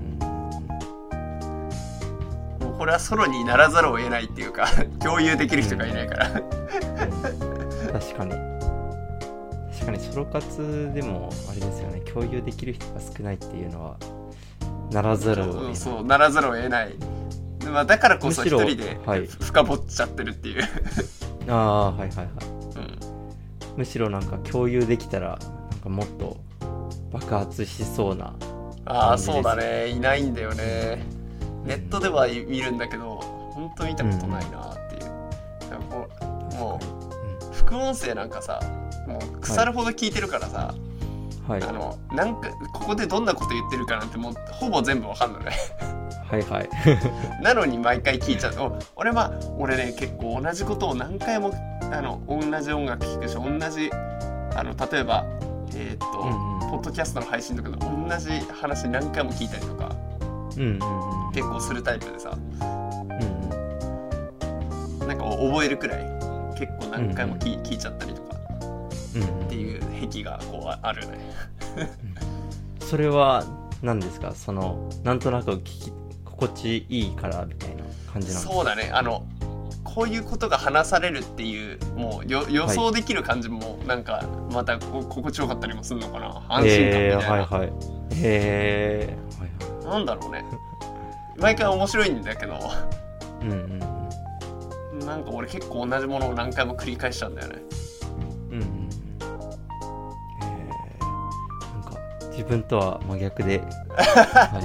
[2.60, 4.68] もうこれはソロにならざるを得ないっていうか
[5.02, 6.44] 共有できる人がいないから、確
[8.16, 8.32] かに。
[9.74, 12.00] 確かにソロ活でもあれですよね。
[12.02, 13.98] 共有できる人が少ないっていうのは
[14.92, 15.66] ならざるを得ない。
[15.66, 16.96] うんそうならざるを得ない、
[17.66, 19.28] まあ、だからこそ一人ではい。
[19.28, 20.64] 深掘っちゃってるっていう、
[21.50, 22.28] ああはいはいはい。
[22.78, 22.98] うん。
[23.78, 25.38] むしろなんか共有できたら
[25.72, 26.38] なんかもっと
[27.12, 28.34] 爆発しそうな
[28.86, 29.90] ああそうだね。
[29.90, 31.06] いないんだよね。
[31.66, 33.16] ネットでは見るんだけど
[33.54, 35.12] 本当見たことないなっていう、
[36.54, 38.60] うもう副音声なんかさ
[39.08, 40.74] もう腐るほど聞いてるからさ、
[41.44, 41.64] うん、はい。
[41.64, 45.52] あのなんかここでどんなこと言ってるかなんてもうほぼ全部わかんのね。
[46.30, 46.70] はいはい。
[47.42, 48.54] なのに毎回聞いちゃう。
[48.60, 51.54] お俺は俺ね結構同じことを何回も
[51.92, 53.92] あの同じ音楽聴くし同じ
[54.56, 55.26] あの例えば
[55.76, 59.96] えーっと、うんうんポッドキャストの配信とかで同じ話何回も聞いたりとか
[60.58, 62.32] うんうんうん結構するタイプでさ。
[62.32, 63.34] うんうん
[65.08, 66.04] なんか覚えるくらい
[66.58, 68.38] 結構何回も聞,、聞いちゃったりとか。
[69.16, 71.20] うんうんっていう癖がこうああるね。
[72.80, 73.44] それは
[73.84, 74.34] 何ですか？
[74.34, 75.92] そのなんとなく聞き
[76.26, 78.54] 心地いいからみたいな感じなんですか？
[78.54, 78.90] そうだね。
[78.94, 79.26] あの
[79.94, 86.44] こういうことが話されるっていうもうよ予想できる感じもなんかまたこ心地よかったりもするのかな？
[86.50, 87.68] 安心感みたいな、えー、はいはい。
[87.68, 87.72] へ
[88.16, 89.18] え
[89.86, 90.44] なんだろうね。
[91.38, 92.58] 毎回面白いんだけど。
[93.42, 93.84] うんうん
[95.06, 97.56] なんか俺結構同じものを何回も繰り返しちゃうんだよね。
[98.52, 98.62] うんうん。
[98.62, 98.90] うん
[100.44, 101.04] えー、
[101.74, 102.00] なんか
[102.32, 103.62] 自分とは真逆で、
[103.98, 104.60] は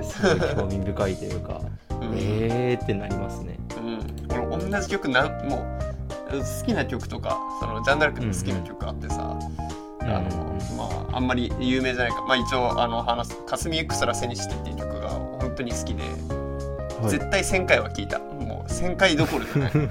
[0.00, 1.78] い、 すごい興味深いというか、うん
[2.14, 3.58] えーってなりますね。
[3.76, 5.78] うん、俺同じ曲なんも
[6.30, 9.38] う好きな曲とかそのジャンダルクの好きな曲あってさ、
[10.00, 12.22] うんあのまああんまり有名じゃないか。
[12.22, 16.08] まあ一応あの話す「霞ゆく空背にして」っていう曲が本当に好きで、は
[17.06, 17.10] い。
[17.10, 18.18] 絶対1000回は聴いた。
[18.18, 19.88] もう1000回どころじゃない、 うん、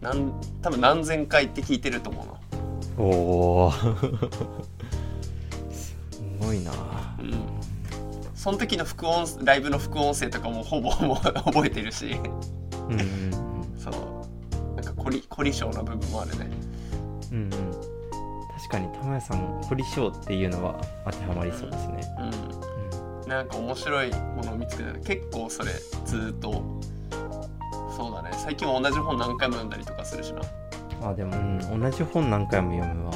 [0.00, 2.34] なん多分何千回って聞いてると思うの。
[2.96, 3.72] おお
[5.70, 5.94] す
[6.40, 6.72] ごいな。
[7.18, 7.34] うん
[8.44, 12.20] その時の副音ライブの副音声とかもほぼもう覚えてるし。
[12.90, 14.74] うんうんそう。
[14.74, 16.50] なんか凝り凝り性な部分もあるね。
[17.32, 17.44] うんうん。
[17.44, 17.50] うん
[18.54, 22.02] 確かに玉屋さん凝り性っていうのは当てはまりそうですね、
[23.22, 23.28] うん。
[23.30, 25.72] なんか面白いものを見つけたら結構それ
[26.04, 26.62] ずーっと
[27.96, 28.30] そうだね。
[28.36, 30.42] 最近は同じ本何回も読んだりとかするしな。
[31.08, 31.40] あでも、う
[31.76, 33.12] ん、同じ本何回も読むは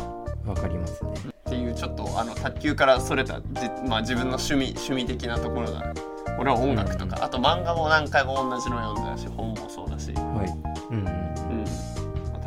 [0.47, 1.11] 分かりますね
[1.49, 3.47] っていうちょっとあの卓球からそれたじ、
[3.89, 5.95] まあ、自分の趣味趣味的なところだ
[6.39, 10.95] 俺は音楽とか、あと漫画も何回も同じの読んだし本もそうだし、はい。
[10.95, 11.67] うんうんうん、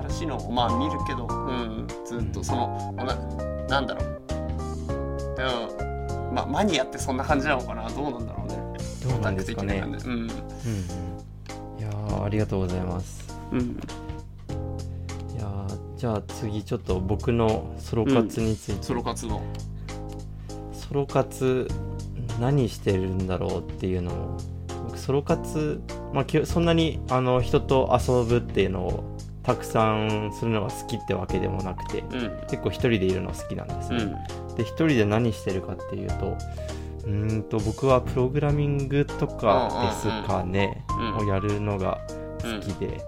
[0.10, 3.16] 新しいのをまあ見るけど、うん、ずっとそのな
[3.68, 4.22] なんだろう。
[5.36, 7.90] でも、まあ、マニアってそんな感じなのかな。
[7.90, 8.56] どうなんだろうね。
[9.04, 9.84] どうなんですかね。
[9.86, 10.30] うんうん。
[10.30, 13.38] いやーありがとうございます。
[13.52, 13.78] うん
[16.02, 19.40] じゃあ次ちょっと僕のソロ活について、ソロ活動
[20.74, 21.68] ソロ活
[22.40, 24.38] 何してるんだろうっていうのを。
[24.88, 25.80] 僕ソロ活、
[26.12, 32.32] まあ、きそんなにあの人と遊ぶっていうのをたくさんするのが好きってわけでもなくてうん。
[32.50, 33.98] 結構一人でいるの好きなんですね、
[34.50, 34.56] うん。
[34.56, 36.36] で一人で何してるかっていうと
[37.06, 41.18] うーんと僕はプログラミングとかですかね、うん。
[41.18, 42.00] をやるのが
[42.42, 43.06] 好きで、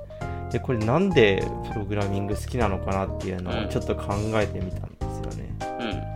[0.54, 3.66] でこれなんでプログラミング好きなのかなっていうのうん。
[3.66, 5.56] をちょっと考えてみたんですよね、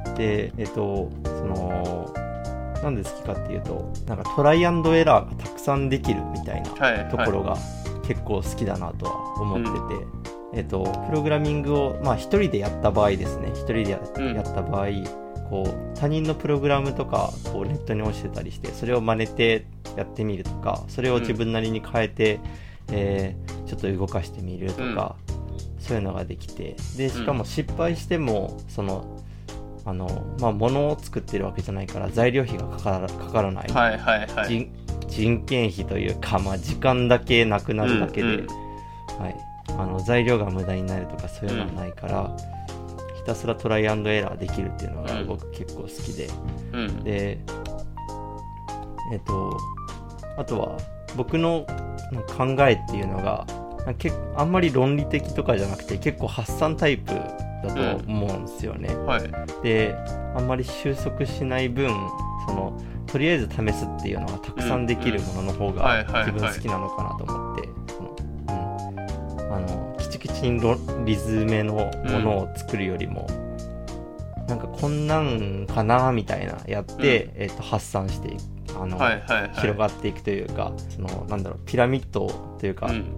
[0.06, 0.14] うん。
[0.14, 2.14] でえっとその
[2.84, 7.58] なんで好きかっていうとなんかトライアンドエラーがたくさんできるみたいなはいところが
[8.08, 10.08] 結構好きだなとは思ってて、
[10.54, 13.50] えっと、プログラミングを、まあ、一人でやった場合ですね。
[13.50, 14.36] 一人でや,、うん。
[14.36, 14.88] やった場合
[15.50, 22.40] こう他人のプログラムとかこうネットに落ちてたりしてそれを真似てやってみるとかそれを自分なりに変えて、
[22.92, 25.18] えーちょっと動かしてみるとか、
[25.78, 29.22] そういうのができてでしかも失敗してもその
[29.86, 34.48] あの、まあ、物を作ってるわけじゃないから材料費がかからかからない、はいはいはい。
[34.48, 34.72] 人
[35.08, 39.24] 人件費というか、まあ、時間だけなくなるだけで、うんうん。
[39.24, 39.36] はい、
[39.70, 42.36] あの材料が無駄になるとかそういうのはないから、
[43.16, 45.28] ひたすらトライアンドエラーできるっていうのがうん。
[45.28, 46.30] 僕結構好きで、
[46.74, 47.04] うん。
[47.04, 47.40] で
[49.12, 49.58] えっと
[50.38, 50.78] あとは
[51.18, 51.66] 僕の
[52.38, 53.46] 考えっていうのが
[53.96, 59.64] けあんまり論理的とかじゃなくて結構発散タイプだと思うんですよね、はい。
[59.64, 59.96] で
[60.36, 61.90] あんまり収束しない分
[62.48, 67.68] そのとりあえず試すっていうのがたくさんできるものの方が自分好きなのかなと思って。
[69.50, 73.26] あのきちきちにロリズムのものを作るよりも、
[74.48, 79.52] なんかこんなんかなみたいなやって、えっと発散していくあの、はいはいはい。
[79.56, 82.28] 広がっていくというかそのなんだろうピラミッド
[82.60, 83.18] というか、うん。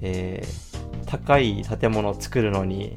[0.00, 0.72] えー
[1.12, 2.96] 高い建物を作るのに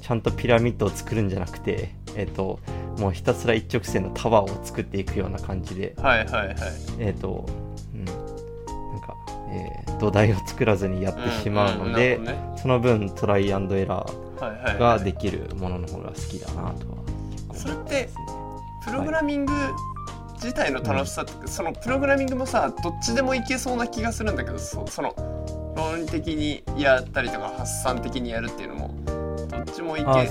[0.00, 2.60] ちゃんとピラミッドを作るんじゃなくて、えっと
[2.96, 6.56] もうひたすら一直線のタワーを作っていくような感じで、はいはいはい。
[7.00, 7.44] えっと
[7.92, 8.14] うん、なん
[9.00, 9.16] か、
[9.50, 16.96] えー土台を作らずにやってしまうので、んんなるほその分トライアンドエラーができるものの方が好きだなとは
[17.32, 18.08] 結構それって
[18.84, 19.52] プログラミング
[20.46, 25.12] 自体の楽しさって、そのプログラミングもさどっちでもいけそうな気がするんだけどそその
[25.76, 28.94] 論理的にやったりとか発散的にやるっていうのも
[29.50, 30.06] どっちもいけ。
[30.06, 30.24] あ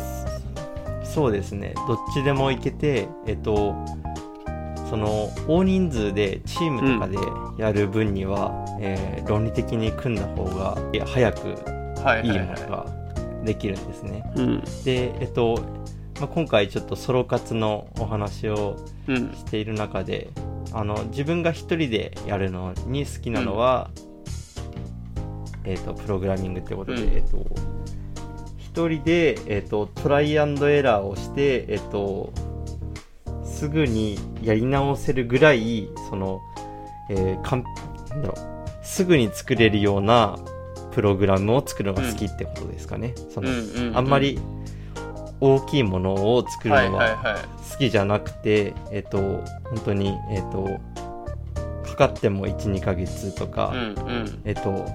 [1.03, 1.73] そそうですね。
[1.87, 3.75] どっちでもいけてえっと
[4.89, 7.17] その大人数でチームとかで
[7.61, 11.55] やる分には、えー論理的に組んだ方がいや早くいい
[12.03, 12.29] はいはい。
[12.29, 12.85] はものが
[13.43, 14.63] できるんですね、いうん。
[14.83, 15.59] でえっと、
[16.19, 19.33] まあ、今回ちょっとソロ活のお話をうん。
[19.33, 20.29] している中で
[20.73, 23.91] あの自分が一人でやるのに好きなのは、
[25.63, 27.13] えっとプログラミングってことで、うん。
[27.13, 27.45] えっと
[28.57, 32.33] 一人で、えっとトライアンドエラーをして、えっと
[33.43, 36.41] すぐにやり直せるぐらいその、
[37.09, 37.63] えーかん
[38.09, 40.37] なんだろうすぐに作れるような
[40.91, 43.97] プログラムを作るのが好きってことですかね、そのうんうんうん。
[43.97, 44.39] あんまり
[45.45, 47.37] 大きいものを作るはいのは
[47.71, 49.43] 好きじゃなくて、えっ、と、本
[49.85, 50.79] 当に、えっ、と、
[51.85, 54.41] かかっても1、2ヶ月とか、うんうん。
[54.43, 54.85] えっ、と、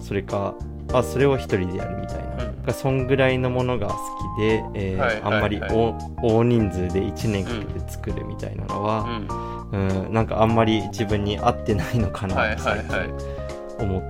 [0.00, 0.54] それか、
[0.92, 2.44] あ、それを一人でやるみたいな。
[2.44, 2.62] うん。
[2.62, 3.94] がそんぐらいのものが好
[4.36, 5.34] きで、えーはいはいはい。
[5.34, 9.58] あんまり大大人数で1年かけて作るみたいなのうは、ん。
[9.70, 12.98] うん、なんかあんまり自分に合ってないのかなはいと最近
[13.78, 14.06] 思っ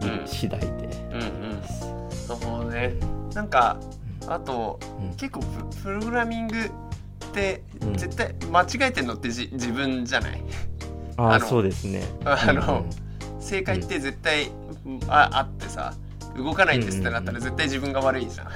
[0.00, 0.66] ている次第で。
[0.66, 1.60] うんうん。
[1.60, 1.66] な
[2.28, 2.94] るほどね。
[3.34, 3.78] なんか
[4.30, 5.10] あとうん。
[5.16, 6.68] 結構ププログラミングっ
[7.32, 7.94] てうん。
[7.94, 10.42] 絶対間違えてんのってじ自分じゃない？
[11.16, 12.02] ああ、そうですね。
[12.24, 12.90] あのうん
[13.42, 14.50] 正解って絶対
[15.08, 15.94] ああってさ
[16.36, 18.48] 動かないんですってなったら絶対自分が悪いじゃん、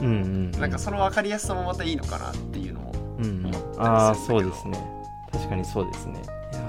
[0.00, 0.14] うんうんう
[0.48, 3.82] ん、なんかその分かりやすさもまたいいのかなっていうのもうん思ったりするんだけど。
[3.84, 4.84] ああそうですね。
[5.32, 6.22] 確かにそうですね。
[6.52, 6.62] いや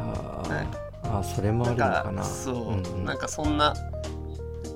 [0.46, 0.64] ー。
[0.64, 0.68] ね。
[1.04, 2.22] あーそれもあるのかな。
[2.22, 3.06] かそう、んうん。
[3.06, 3.74] なんかそんな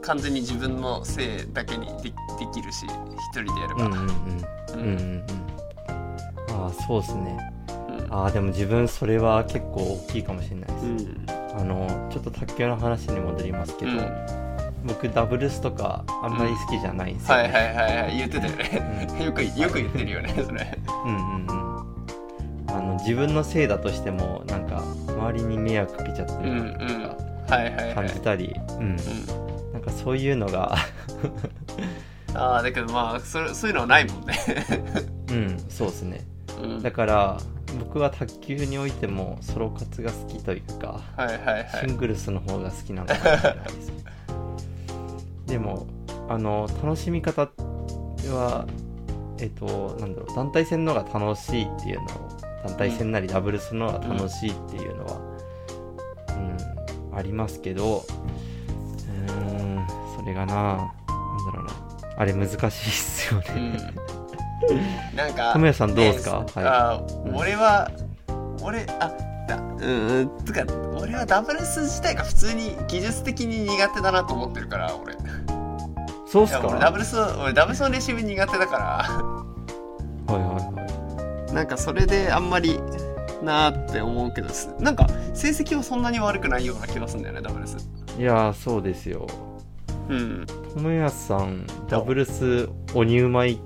[0.08, 2.14] 完全に自分のせいだけにでで
[2.54, 4.06] きるし一人でやれば、うんうんうん。
[4.06, 5.24] うんうんうん。
[6.50, 7.38] ああそうですね。
[8.10, 11.26] ああでも自分それは結構大きいかもしれないです、うん。
[11.28, 14.26] あのちょっと卓球の話に戻りますけど、うん。
[14.86, 18.18] 僕ダブルスとかあんまり好きじゃないんですよ、はいはいはいはい。
[18.18, 19.26] 言ってたよね。
[19.26, 20.80] よくよく言ってるよねそれ。
[21.06, 21.68] うんうんうん。
[22.70, 26.78] あの自分のせいだとしてもなんか周りに迷惑かけちゃってうんうるん。
[26.78, 27.10] と
[27.48, 27.96] かはいはいはい。
[27.96, 28.76] 感じたり、うん。
[28.82, 29.47] うんなん
[29.88, 30.76] かそういうのが。
[32.34, 34.38] ああだけどまあそれそういうのはないもんね。
[35.32, 36.26] うんそうですね。
[36.62, 36.84] うん。
[36.84, 37.38] だから
[37.80, 41.70] 僕は卓球においてもソロ活が好きというかはいはいはい。
[41.80, 43.92] シングルスの方が好きなのかもしれないです。
[45.48, 45.88] でも
[46.30, 47.50] あの楽しみ方
[48.30, 48.68] は
[49.40, 52.08] えっとなんだろう団体戦の方が楽しいっていうのを
[52.68, 56.78] 団体戦なりダブルスの方が楽しいっていうのは、うん
[57.18, 58.06] ありますけど
[60.28, 60.92] れがななんだ
[61.54, 61.72] ろうな。
[62.18, 63.74] あれ難しいっすようん。
[63.74, 66.40] ね、なんか友也さんどうですか？
[66.40, 66.66] ねはい。
[66.66, 67.36] あうん。
[67.36, 67.90] 俺は
[68.62, 69.12] 俺あ
[69.48, 70.64] だうんうんつか
[71.00, 75.14] 俺はダブルス自体が普通に技術的に苦手だなと思ってるから俺。
[75.14, 75.18] い
[76.28, 76.60] そうっすか？
[76.60, 80.34] や俺ダブルス俺ダブルスのレシーブ苦手だから。
[80.34, 81.54] はいはいはい。
[81.54, 82.78] なんかそれであんまり
[83.42, 87.78] なーって思うけどすなんか成績はそんなに悪くないような気がするんだよねダブルス。
[88.18, 89.28] いやーそうですよ
[90.10, 90.46] うん。
[90.76, 93.60] 友也さんダブルス鬼うまい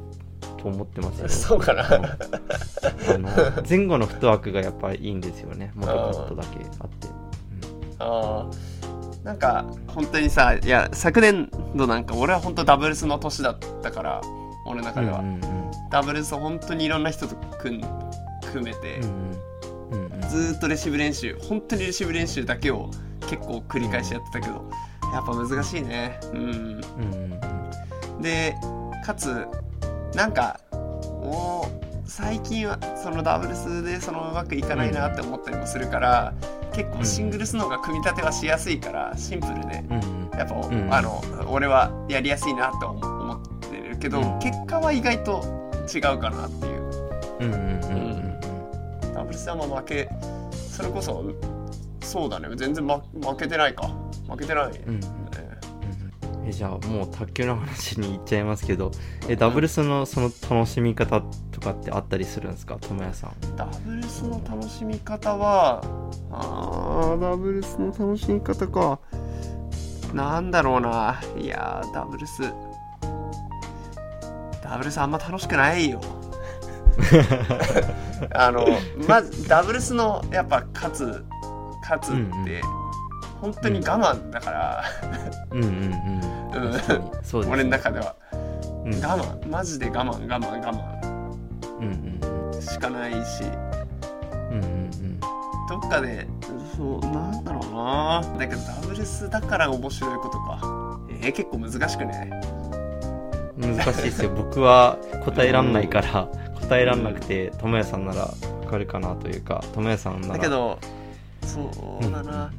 [0.57, 1.83] と思ってますよ そうかな。
[1.83, 3.29] あの
[3.67, 5.71] 前後のフットワークがやっぱりいいんですよね。
[5.75, 7.07] 元カットだけあって。
[7.99, 8.71] あー。
[9.23, 14.21] なんか本当にさいや昨年度なんか俺は本当ダブルスの年だったから
[14.65, 15.41] 俺の中では、うんうんうん。
[15.91, 17.81] ダブルス本当にいろんな人と組ん
[18.51, 19.09] 組めて、うん
[19.91, 20.21] うんうんうん。
[20.29, 22.89] ずーっとレシーブ練習本当にレシーブ練習だけを
[23.29, 24.69] 結構繰り返しやってたけど、
[25.11, 26.19] やっぱ難しいね。
[26.33, 26.39] うん。
[26.39, 26.81] うん
[27.13, 27.41] うん
[28.21, 28.55] で
[29.03, 29.47] かつ
[30.13, 36.33] なんかもう最近はそのダブルスでそのうまくいかないなって思ったりもするから、
[36.73, 39.83] 結構シングルスの方が組み立てはしやすいからシンプルで。
[40.37, 40.93] やっぱ、ん。
[40.93, 44.39] あの俺はやりやすいなって思思ってるけど、うん。
[44.39, 45.41] 結果は意外と
[45.93, 46.81] 違うかなっていう。
[47.39, 47.53] うん。
[47.53, 47.55] うん。
[47.55, 48.01] うん。
[49.03, 49.13] うん。
[49.13, 50.09] ダブルスはまあ負け
[50.53, 51.23] それこそ
[52.01, 52.49] そうだね。
[52.55, 53.89] 全然、ま、負けてないか
[54.31, 54.99] 負けてない、ねうん。
[56.43, 58.91] えじゃあもう卓球の話に行っちゃいますけど
[59.27, 62.77] えダブルスのその楽しみ方とかってあったりするんですか？
[62.81, 63.55] 友也さん。
[63.55, 65.81] ダブルスの楽しみ方は
[66.31, 68.99] あーダブルスの楽しみ方か。
[70.13, 71.21] なんだろうな。
[71.37, 72.41] いやーダブルス。
[74.63, 76.01] ダブルスあんま楽しくないよ。
[78.35, 78.65] あの
[79.07, 81.25] まずダブルスのやっぱ勝つ
[81.81, 82.23] 勝つって、うん
[82.75, 82.80] うん
[83.41, 84.83] 本当に我慢だから、
[85.49, 87.49] うんうんうん。
[87.49, 88.15] 俺の中では。
[88.85, 88.93] うん。
[89.03, 89.49] 我慢。
[89.49, 90.11] マジで我慢。
[90.11, 90.71] 我慢我
[91.79, 93.43] うんうん慢しかないし。
[94.51, 95.19] うんうんうん。
[95.67, 96.27] どっかで
[96.77, 98.21] そうなんだろうな。
[98.37, 100.99] だけどダブルスだから面白いことか。
[101.09, 102.29] えー、結構難しくね。
[103.57, 104.29] 難しいですよ。
[104.37, 106.27] 僕は答えらんないから。
[106.59, 108.31] 答えらんなくて智也さんならわ
[108.69, 109.63] かるかなというか。
[109.73, 110.33] 智也さんなら。
[110.35, 110.77] だけど
[111.43, 112.51] そうだな、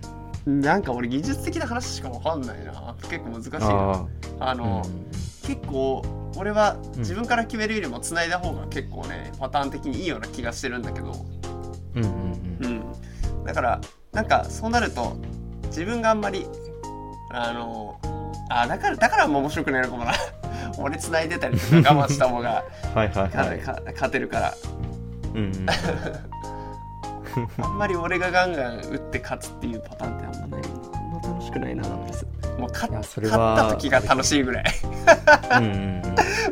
[0.47, 2.95] なんか俺技術的な話しかわかんないな。
[3.09, 3.59] 結構難しいな。
[3.61, 4.07] あ
[4.41, 6.05] あの、ー結構
[6.37, 11.13] 俺は自分から決めるよりも繋いだ方が結構ねパターン的にいいような気がしてるんだけど。
[11.97, 12.85] うんうんうん。
[13.39, 13.81] うん、だから
[14.13, 15.17] なんかそうなると
[15.67, 16.47] 自分があんまり
[17.33, 17.99] あの
[18.51, 20.13] あだからだからあんま面白くないのかもな。
[20.79, 23.59] 俺繋いでたりとか我慢した方がはいはいかはい。
[23.59, 24.55] か勝てるから。
[25.35, 25.67] うんうん
[27.63, 30.71] あんまり俺がガンガン打って勝つっていうパターンってあんまない。
[30.95, 32.27] あんま楽しくないなダブルス
[32.59, 34.65] もう勝勝った時が楽しいぐらい。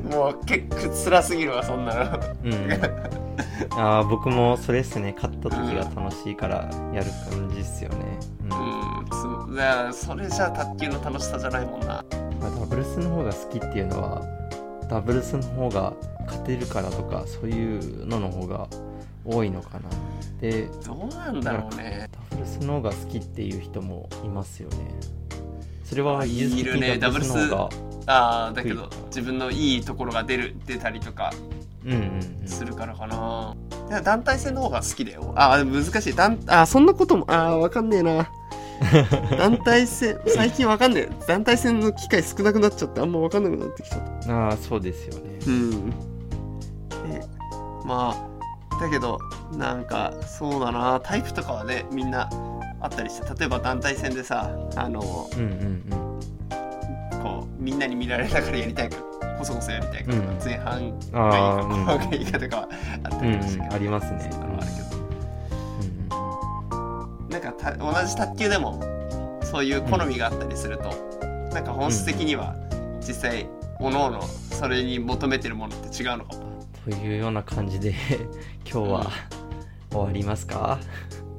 [0.11, 2.21] もう結構辛すぎるわそんなの。
[2.45, 2.73] うんうん。
[3.77, 5.13] あー僕もそれっすね。
[5.15, 7.97] 勝った時が楽しいからやる感じっすよね、
[8.51, 9.01] うん。
[9.01, 9.07] うん
[9.93, 12.05] そそれじゃあ卓球の楽しさじゃないもんな。
[12.41, 14.23] まあダブルスの方が好きっていうのは
[14.89, 15.93] ダブルスの方が
[16.27, 18.67] 勝てるからとかそういうのの方が
[19.31, 19.89] 多いのかな。
[20.41, 22.09] でどうなんだろうね。
[22.13, 24.77] ダブルスの方が好きっていう人もいますよね。
[25.85, 26.95] それは技術的いるね。
[26.95, 27.37] にダブルス
[28.07, 31.33] ああだけど自分のいいところが出る出たりとか
[31.85, 32.49] うんうんうん。
[32.49, 33.55] するからかな、
[33.89, 35.33] いや団体戦の方が好きだよ。
[35.37, 36.15] ああ難しい。
[36.15, 38.31] 団あそんなこともああわかんねえな。
[39.37, 41.11] 団体戦最近わかんねえ。
[41.27, 44.35] 団体戦の機会少なくなっちゃってあんまわかんなくなってきちゃった。
[44.35, 45.39] ああそうですよね。
[45.47, 45.91] うん。
[45.91, 45.97] で
[47.85, 48.30] まあ
[48.81, 49.19] だけど
[49.53, 51.01] なんかそうだな。
[51.01, 52.29] タイプとかはねみんな
[52.81, 56.21] あったりして例えば団体戦でさあのうんうん
[57.23, 58.97] こうみんなに見られながらやりたいか
[59.39, 60.39] こそこそやりたいかとか、うん。
[60.45, 62.69] 前半がいいあか後半がいいかとかは
[63.05, 64.19] あったうんりしたけど、うんありますね。
[64.19, 64.97] あるけど。
[64.97, 66.15] うん
[67.23, 68.81] うんなんかた同じ卓球でも
[69.43, 70.91] そういう好みがあったりすると、
[71.53, 72.57] なんか本質的には
[73.01, 74.21] 実際各々
[74.51, 76.50] それに求めてるものって違うのかも
[76.91, 77.95] というような感じで
[78.71, 79.11] 今日は
[79.91, 80.79] 終わりますか？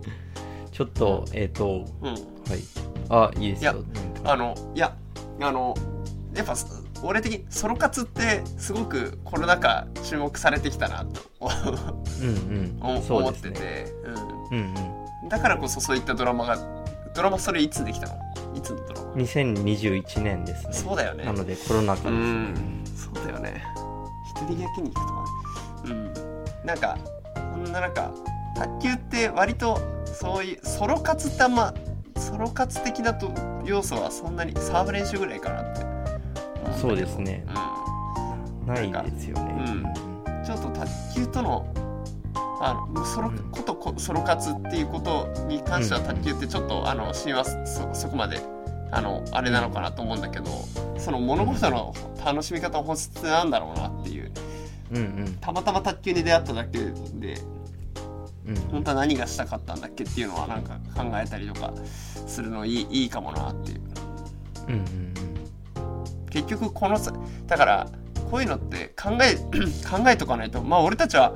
[0.72, 2.08] ちょっとえっ、とうん。
[2.10, 2.18] はい。
[3.10, 3.72] あいいですよ。
[3.74, 3.76] い
[4.24, 4.96] あのいや
[5.42, 5.76] あの
[6.34, 6.54] やっぱ
[7.04, 11.22] 俺的にソロ活ってすごくコロナ禍注目されてきたなと
[12.22, 12.32] うんう
[12.62, 12.78] ん。
[12.82, 13.94] 思そう思ってて、
[14.52, 14.58] うん。
[14.58, 14.74] うん
[15.24, 16.58] うん、だからこそそういったドラマが
[17.14, 18.14] ドラマそれいつできたの？
[18.56, 20.74] いつのドラマ？2021年ですね。
[20.74, 21.26] そうだよね。
[21.26, 22.20] なのでコロナ禍うですね。
[22.22, 22.84] ん。
[22.96, 23.64] そうだよね。
[24.30, 25.21] 一人焼肉とか
[26.66, 26.98] なんか
[27.36, 28.12] そんな中
[28.56, 31.74] 卓球って割とそういうソロ活ってあんま
[32.18, 33.32] ソロ活的なと
[33.66, 35.92] 要素はそんなにサーブ練習ぐらいかなって。
[36.80, 37.46] そうですね。
[37.48, 39.66] うないですよね。
[39.68, 41.66] うんん、ちょっと卓球との
[42.64, 48.40] あのソロうんことこソロ活っていうことに関してはうん卓球ってちょっとあの親和そそこまで
[48.92, 50.46] あのあれなのかなと思うんだけど
[50.98, 51.94] その物事の
[52.24, 54.21] 楽しみ方の本質なんだろうなっていう
[54.92, 55.38] うんうん。
[55.40, 56.86] たまたま卓球に出会っただけで
[58.48, 58.56] うん。
[58.72, 61.74] 本当は何がしたかったんだっけっていうのはなんか考えたりとか
[62.28, 63.82] するのいいいいかもなっていう。
[64.68, 65.12] うんうん
[66.30, 67.12] 結局このさ
[67.46, 67.88] だから
[68.32, 69.36] こういうのって考え
[69.86, 71.34] 考えとかないとまあ俺たちは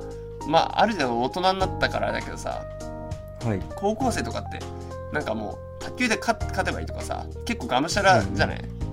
[0.48, 2.62] まあある程度大人になったからだけどさ
[3.42, 3.60] うんはい。
[3.76, 4.58] 高校生とかって
[5.12, 8.85] なんかもう卓球で勝勝てばいいとかさ結構がむしゃらじゃない、うんうん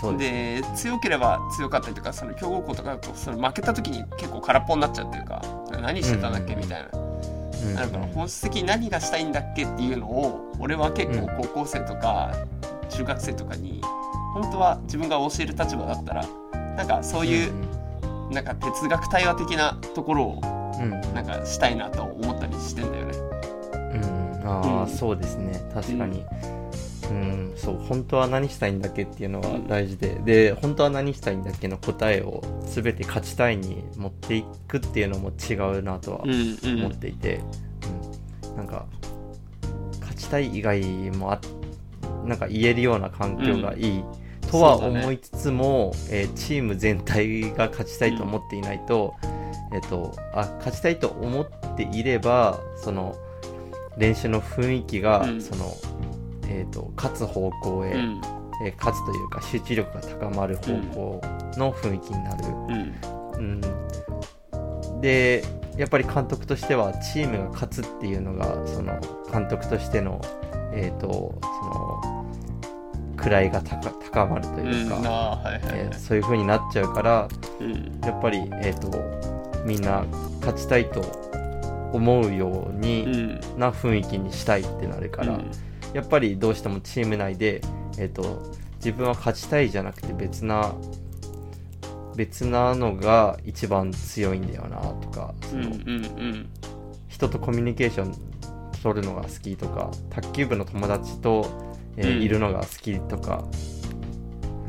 [0.00, 5.42] そうですで強ければ強かったりとかその強豪校とかだとその負けた時に結構空っぽになっちゃうっていうか
[5.80, 6.88] 何してたんだっけうんみたいな。
[6.98, 7.08] うん
[7.74, 12.32] だから本質的に何がしたいんだっけっていうのを俺は結構高校生とか
[12.88, 13.80] 中学生とかに
[14.32, 16.24] 本当は自分が教える立場だったら
[16.76, 17.52] なんかそういう
[18.30, 20.40] なんか哲学対話的なところを
[20.78, 20.92] うん。
[20.92, 23.18] うんなんかしたいなと思ったりしてんだよね。
[23.72, 24.88] うんああ、うん。
[24.88, 25.60] そうですね。
[25.74, 26.24] 確かに
[27.10, 37.40] うん、そう本当は何したいんだっけっていうのは大事で、で本当は何したいんだっけの答えを全て勝ちたいに持っていくっていうのも違うなとはん思っていて、
[38.44, 38.56] うん。
[38.56, 38.86] なんか
[40.00, 40.82] 勝ちたい以外
[41.12, 41.40] もあ
[42.24, 44.04] なんか言えるような環境がいい、
[44.50, 45.00] とはそうだね。
[45.00, 49.14] 思いつつも、えーチーム全体が勝ちたいと思っていないと、
[49.72, 53.16] えっ、とあ勝ちたいと思っていればその
[53.96, 55.40] 練習の雰囲気が、うん。
[55.40, 55.74] その
[56.48, 58.20] えー、と勝つ方向へ、うん。
[58.64, 61.20] えー勝つというか集中力が高まる方向
[61.56, 62.44] の雰囲気になる、
[63.36, 63.60] うん。
[64.92, 65.44] うん、で
[65.76, 68.98] やっぱり監督としてはチームが勝つっていうのがその
[69.32, 70.20] 監督としての,、
[70.72, 72.26] えー、とその
[73.16, 75.40] 位が高高まるというか、
[75.96, 77.28] そういう風になっちゃうから
[77.60, 78.00] うん。
[78.02, 78.90] やっぱり、えー、と
[79.64, 80.04] みんな
[80.40, 81.00] 勝ちたいと
[81.92, 83.40] 思うよううにん。
[83.56, 85.50] な雰囲気にしたいってなるから、うん
[85.94, 87.60] やっぱりどうしてもチーム内で、
[87.98, 90.74] えー、と自分は勝ちたいじゃなくて別な
[92.16, 96.48] 別なのが一番強いんだよなとかその、うんうん
[97.08, 98.14] 人とコミュニケーション
[98.80, 103.44] 取るのが好きとか卓球部の友達と、えーうんいるのが好きとか、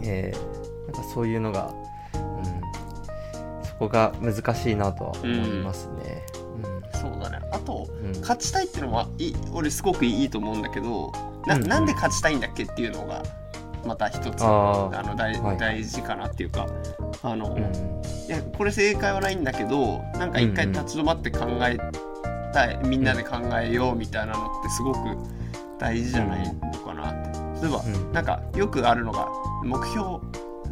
[0.02, 0.60] えー
[0.92, 1.72] なんかそういうのが、
[2.16, 5.99] うん、そこが難しいなとは思いますね。
[7.52, 8.16] あとうん。
[8.16, 11.12] うん勝ちたいっていうのはいい俺すごくいいと思いやど
[11.48, 11.70] な,、うんうん。
[11.70, 13.24] なんで勝ちたいんだっけっていうのが
[13.86, 15.58] また一つあの大,、はい。
[15.58, 16.68] 大事かなっていうか
[17.24, 18.28] あの、いうん。
[18.28, 21.78] やこれ正解はないんだけどなんか一回立ち止まって考え
[22.54, 25.00] たい、みんなで考えようみたいなのってすごく
[25.80, 27.40] 大事じゃないのかなって。
[27.62, 28.12] 例えば、うん。
[28.14, 29.28] なんかよくあるのが
[29.64, 30.18] 目標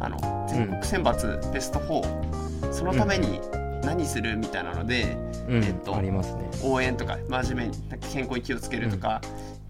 [0.00, 3.40] あの全国選抜ベスト4そのために
[3.82, 6.50] 何するみたいなので、うんえっとありますね。
[6.62, 7.82] 応援とか真面目に
[8.12, 9.20] 健康に気をつけるとか、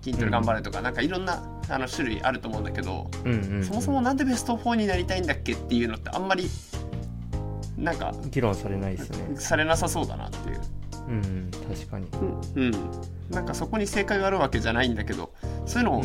[0.03, 3.65] 筋トレ頑張れとか、なんかいろんなあの種類あると思うんだけど、うんうんうん。
[3.65, 6.49] そもそもなんでベスト4になりたいんだっけっていうのってあんまり
[7.77, 9.37] なんか議論されないですね。
[9.37, 10.61] されなさそうだなっていう、
[11.09, 12.07] うん、確かに。
[12.57, 12.73] うん、
[13.31, 15.33] なんかそこに正解があるわけじゃないんだけど
[15.67, 16.05] そういうのをう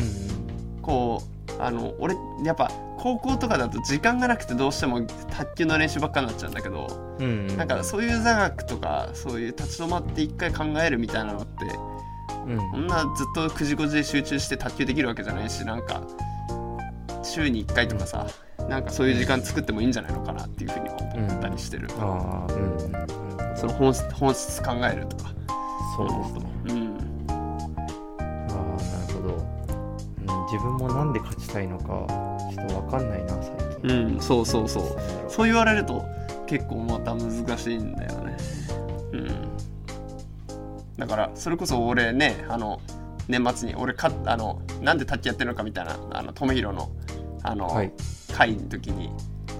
[0.82, 11.50] こうあの俺やっぱ高校とかだと時間がなくてどうしても卓球の練習ばっかになっちゃうんだけど、うんうん、なんかそういう座学とかそういう立ち止まって一回考えるみたいなのって
[12.46, 12.70] うん。
[12.70, 16.02] こんなずっと9時5時で集中して卓球できるわけじゃないしなんか
[17.22, 18.26] 週に1回とかさ
[18.68, 23.56] なんかそういう時間作ってもいいんじゃないのかなっていうふうに思ったりしてる、うん。
[23.56, 25.34] その本質本質考えるとか。
[25.96, 26.50] そうですね。
[26.66, 26.83] うん
[30.54, 31.84] 自分もなんで勝ちたいのか、
[32.54, 33.50] ちょっとわかんないな、最
[33.82, 34.14] 近。
[34.14, 34.84] うんそうそうそう。
[35.28, 35.46] そう。
[35.46, 36.04] 言われると
[36.46, 38.36] 結構また難しいんだよね。
[39.12, 39.28] うん。
[40.96, 42.80] だからそれこそ俺ねあの
[43.26, 46.92] 年末に俺かあのなんで卓球やってるのかみたいなあの友広の
[47.42, 47.92] あの、はい。
[48.32, 49.10] 会の時に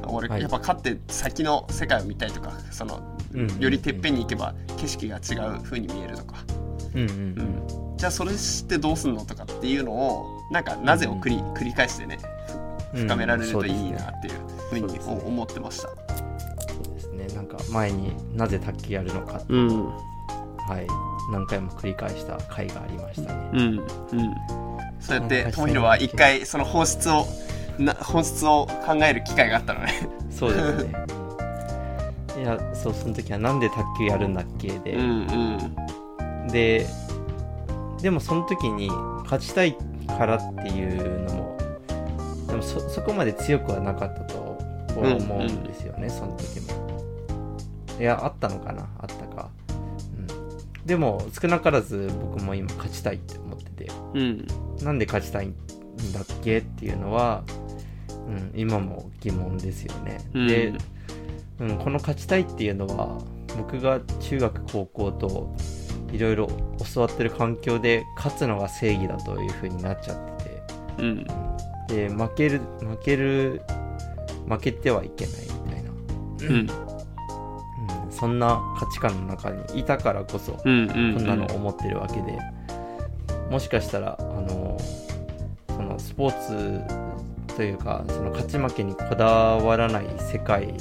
[0.06, 0.42] 俺、はい。
[0.42, 6.36] やっぱ勝って先の世界を見たいとかそのうんよりてっぺんに行けば景色が違う風に見えるとか、
[6.94, 7.00] うん。
[7.00, 7.96] うん。
[7.96, 12.18] じゃあそれしてどうすんのとかっていうのをなんかなぜを繰り,、繰り返してね
[12.94, 14.34] うん深められるといいうんなっていう
[14.70, 15.88] ふうに思ってました。
[15.88, 15.94] そ
[16.90, 17.26] うですね。
[17.34, 19.86] なんか前になぜ卓球やるのか、うん。
[19.88, 20.86] はい。
[21.30, 23.50] 何回も繰り返した回がありましたね。
[23.52, 23.60] うん。
[23.60, 23.86] うん、
[25.00, 27.26] そうやってなんか智弘は一回その本質を
[27.78, 29.92] な本質を考える機会があったのね。
[30.30, 30.94] そうですね。
[32.42, 36.46] いやそうその時はなんで卓球やるんだっけで、うん。
[36.48, 36.86] で
[38.02, 38.88] でもその時に
[39.24, 39.76] 勝ちたい
[40.06, 41.58] からっていうのも
[42.48, 44.58] でもそそこまで強くはなかったと
[44.96, 46.84] 思うんですよね、その時も。
[47.98, 49.50] いやあったのかなあったか、
[50.16, 53.90] うん、でも少なからず僕も今勝ちたいって思ってて。
[54.14, 54.46] うん。
[54.82, 55.54] なんで勝ちたいん
[56.12, 57.44] だっけっていうのは、
[58.26, 60.46] うん、今も疑問ですよね、うん。
[60.48, 60.72] で、
[61.60, 63.18] うん、この勝ちたいっていうのは
[63.56, 65.54] 僕が中学高校と
[66.14, 66.48] いろいろ
[66.94, 70.62] 教わってる環境で勝つのが正義だという風になっちゃってて。
[70.98, 71.26] うん。
[71.88, 73.60] で負ける負ける
[74.48, 75.34] 負けてはいけない
[75.66, 76.70] みたいな、うん。
[78.06, 82.38] うん、そんな価値観の中にいたからこそうんうんこんなの思ってるわけで、
[83.50, 84.78] もしかしたらあの
[85.68, 90.74] そのスポーツというかその勝ち負けにこだわらない世界で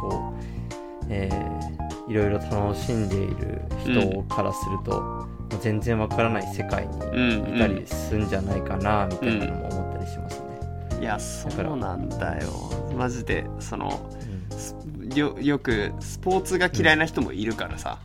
[0.00, 1.75] こう、えー
[2.08, 11.00] いろいろ楽しんでいる人からすると、もう全然わからない世界にうんいたりするんじゃないかなみたいなのも思ったりしますね。
[11.00, 12.50] いやそうなんだよ。
[12.96, 14.10] マジでその
[15.14, 17.98] よよくスポーツが嫌いな人もいるからさ、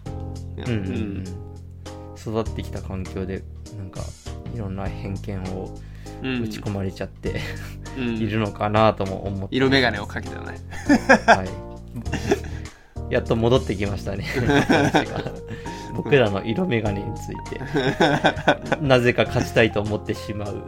[0.57, 0.63] うん。
[0.63, 0.69] うん。
[0.69, 1.23] うん
[2.21, 3.43] 育ってきた環境で
[3.75, 4.01] なんか
[4.53, 5.75] いろんな偏見を
[6.23, 6.43] うん。
[6.43, 7.41] 打ち込まれちゃって、
[7.97, 8.17] うん。
[8.21, 10.59] いるのかなとも思って、色眼鏡をかけたよね。
[11.25, 11.49] はい、
[13.11, 14.25] やっと戻ってきましたね。
[15.93, 17.59] 僕らの色眼鏡について。
[18.81, 20.63] なぜか勝ちたいと思ってしまう。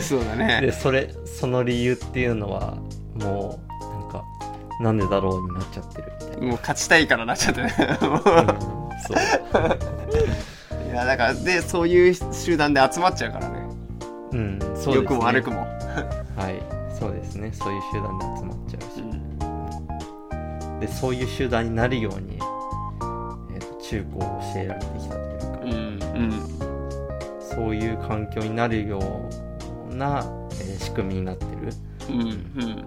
[0.00, 2.74] そうだでねそれその理由っていうのは
[3.14, 4.24] もうなんか
[4.80, 7.74] なんでだろうになっちゃってるみたいな、もう勝ちたいからなっちゃってね。
[7.78, 7.98] うん
[9.02, 9.16] そう。
[10.86, 13.66] いやだからでそういう集団で集まっちゃうからね。
[14.32, 14.94] うんそうですね。
[14.94, 15.60] 良くも悪くも、
[16.36, 16.62] はい
[16.98, 17.50] そうですね。
[17.52, 18.95] そういう集団で集まっちゃうし、うん
[20.80, 26.32] でそういう集団になるように、えーと中高を教えられてきたというか、うんうん。
[27.40, 29.00] そういう環境になるよ
[29.90, 31.72] うな、えー仕組みになってる。
[32.08, 32.84] うんうん。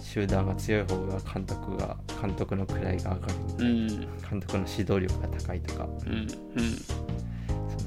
[0.00, 3.88] 集団が強い方が監督が監督の位が上がるみたいな、うん。
[3.88, 6.28] 監督の指導力が高いとかうんうん。
[6.28, 6.94] そ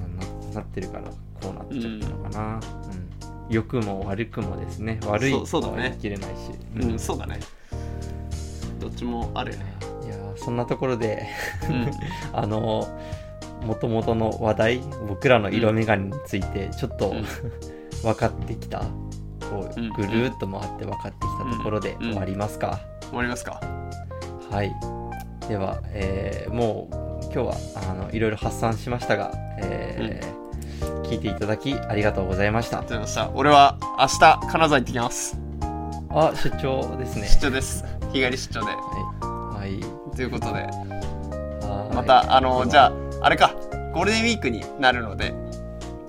[0.02, 1.04] んなななってるから
[1.42, 3.54] こうなっちゃったのかな、うん。
[3.54, 5.00] 良くも悪くもですね。
[5.06, 6.36] 悪いとは言い切れないし、
[6.76, 7.40] うん、うん、そうだね。
[7.40, 7.50] どっ
[8.98, 9.66] ちもあるよね。
[10.06, 11.28] いやーそんなところで
[11.70, 11.92] うん。
[12.34, 12.88] あの
[13.66, 17.26] もともとの話題僕らの色眼鏡についてちょっと、うん。
[18.04, 18.82] 分かってきた
[19.50, 22.80] こううんぐるーっと回って分かってきたところでうん終わりますか、
[23.10, 23.60] 終わりますか？
[24.52, 24.72] はい。
[25.48, 26.96] では、えーもう
[27.34, 27.56] 今日は
[27.90, 30.38] あのいろいろ発散しましたが、えー
[31.08, 32.80] 聞いていただきありがとうございました。
[32.80, 33.38] ありがとうございました。
[33.40, 35.40] 俺は明日金沢行ってきます。
[36.10, 37.28] あ出張ですね。
[37.28, 37.84] 出張です
[38.18, 40.16] 日帰り出張ではい。
[40.16, 40.54] ということで。
[40.54, 41.96] はい。
[41.96, 42.92] またあのじゃあ
[43.22, 43.56] ああれか。
[43.94, 45.34] ゴールデンウィークになるので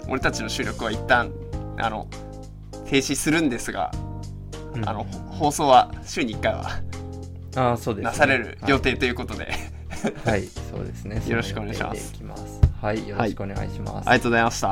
[0.08, 1.32] 俺たちの収録は一旦
[1.78, 2.06] あの
[2.86, 3.90] 停止するんですが、
[4.74, 4.88] うん。
[4.88, 6.80] あの放送は週に1回は
[7.56, 9.52] あそうですね、なされる予定ということで、
[10.24, 11.22] はい、はい、そうですね。
[11.26, 11.94] よろしくお願いしま
[12.36, 12.60] す。
[12.80, 14.08] はいよろしくお願いします。
[14.08, 14.68] ありがとうございました。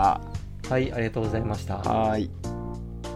[0.68, 1.76] はい、ありがとうございました。
[1.78, 2.55] はーい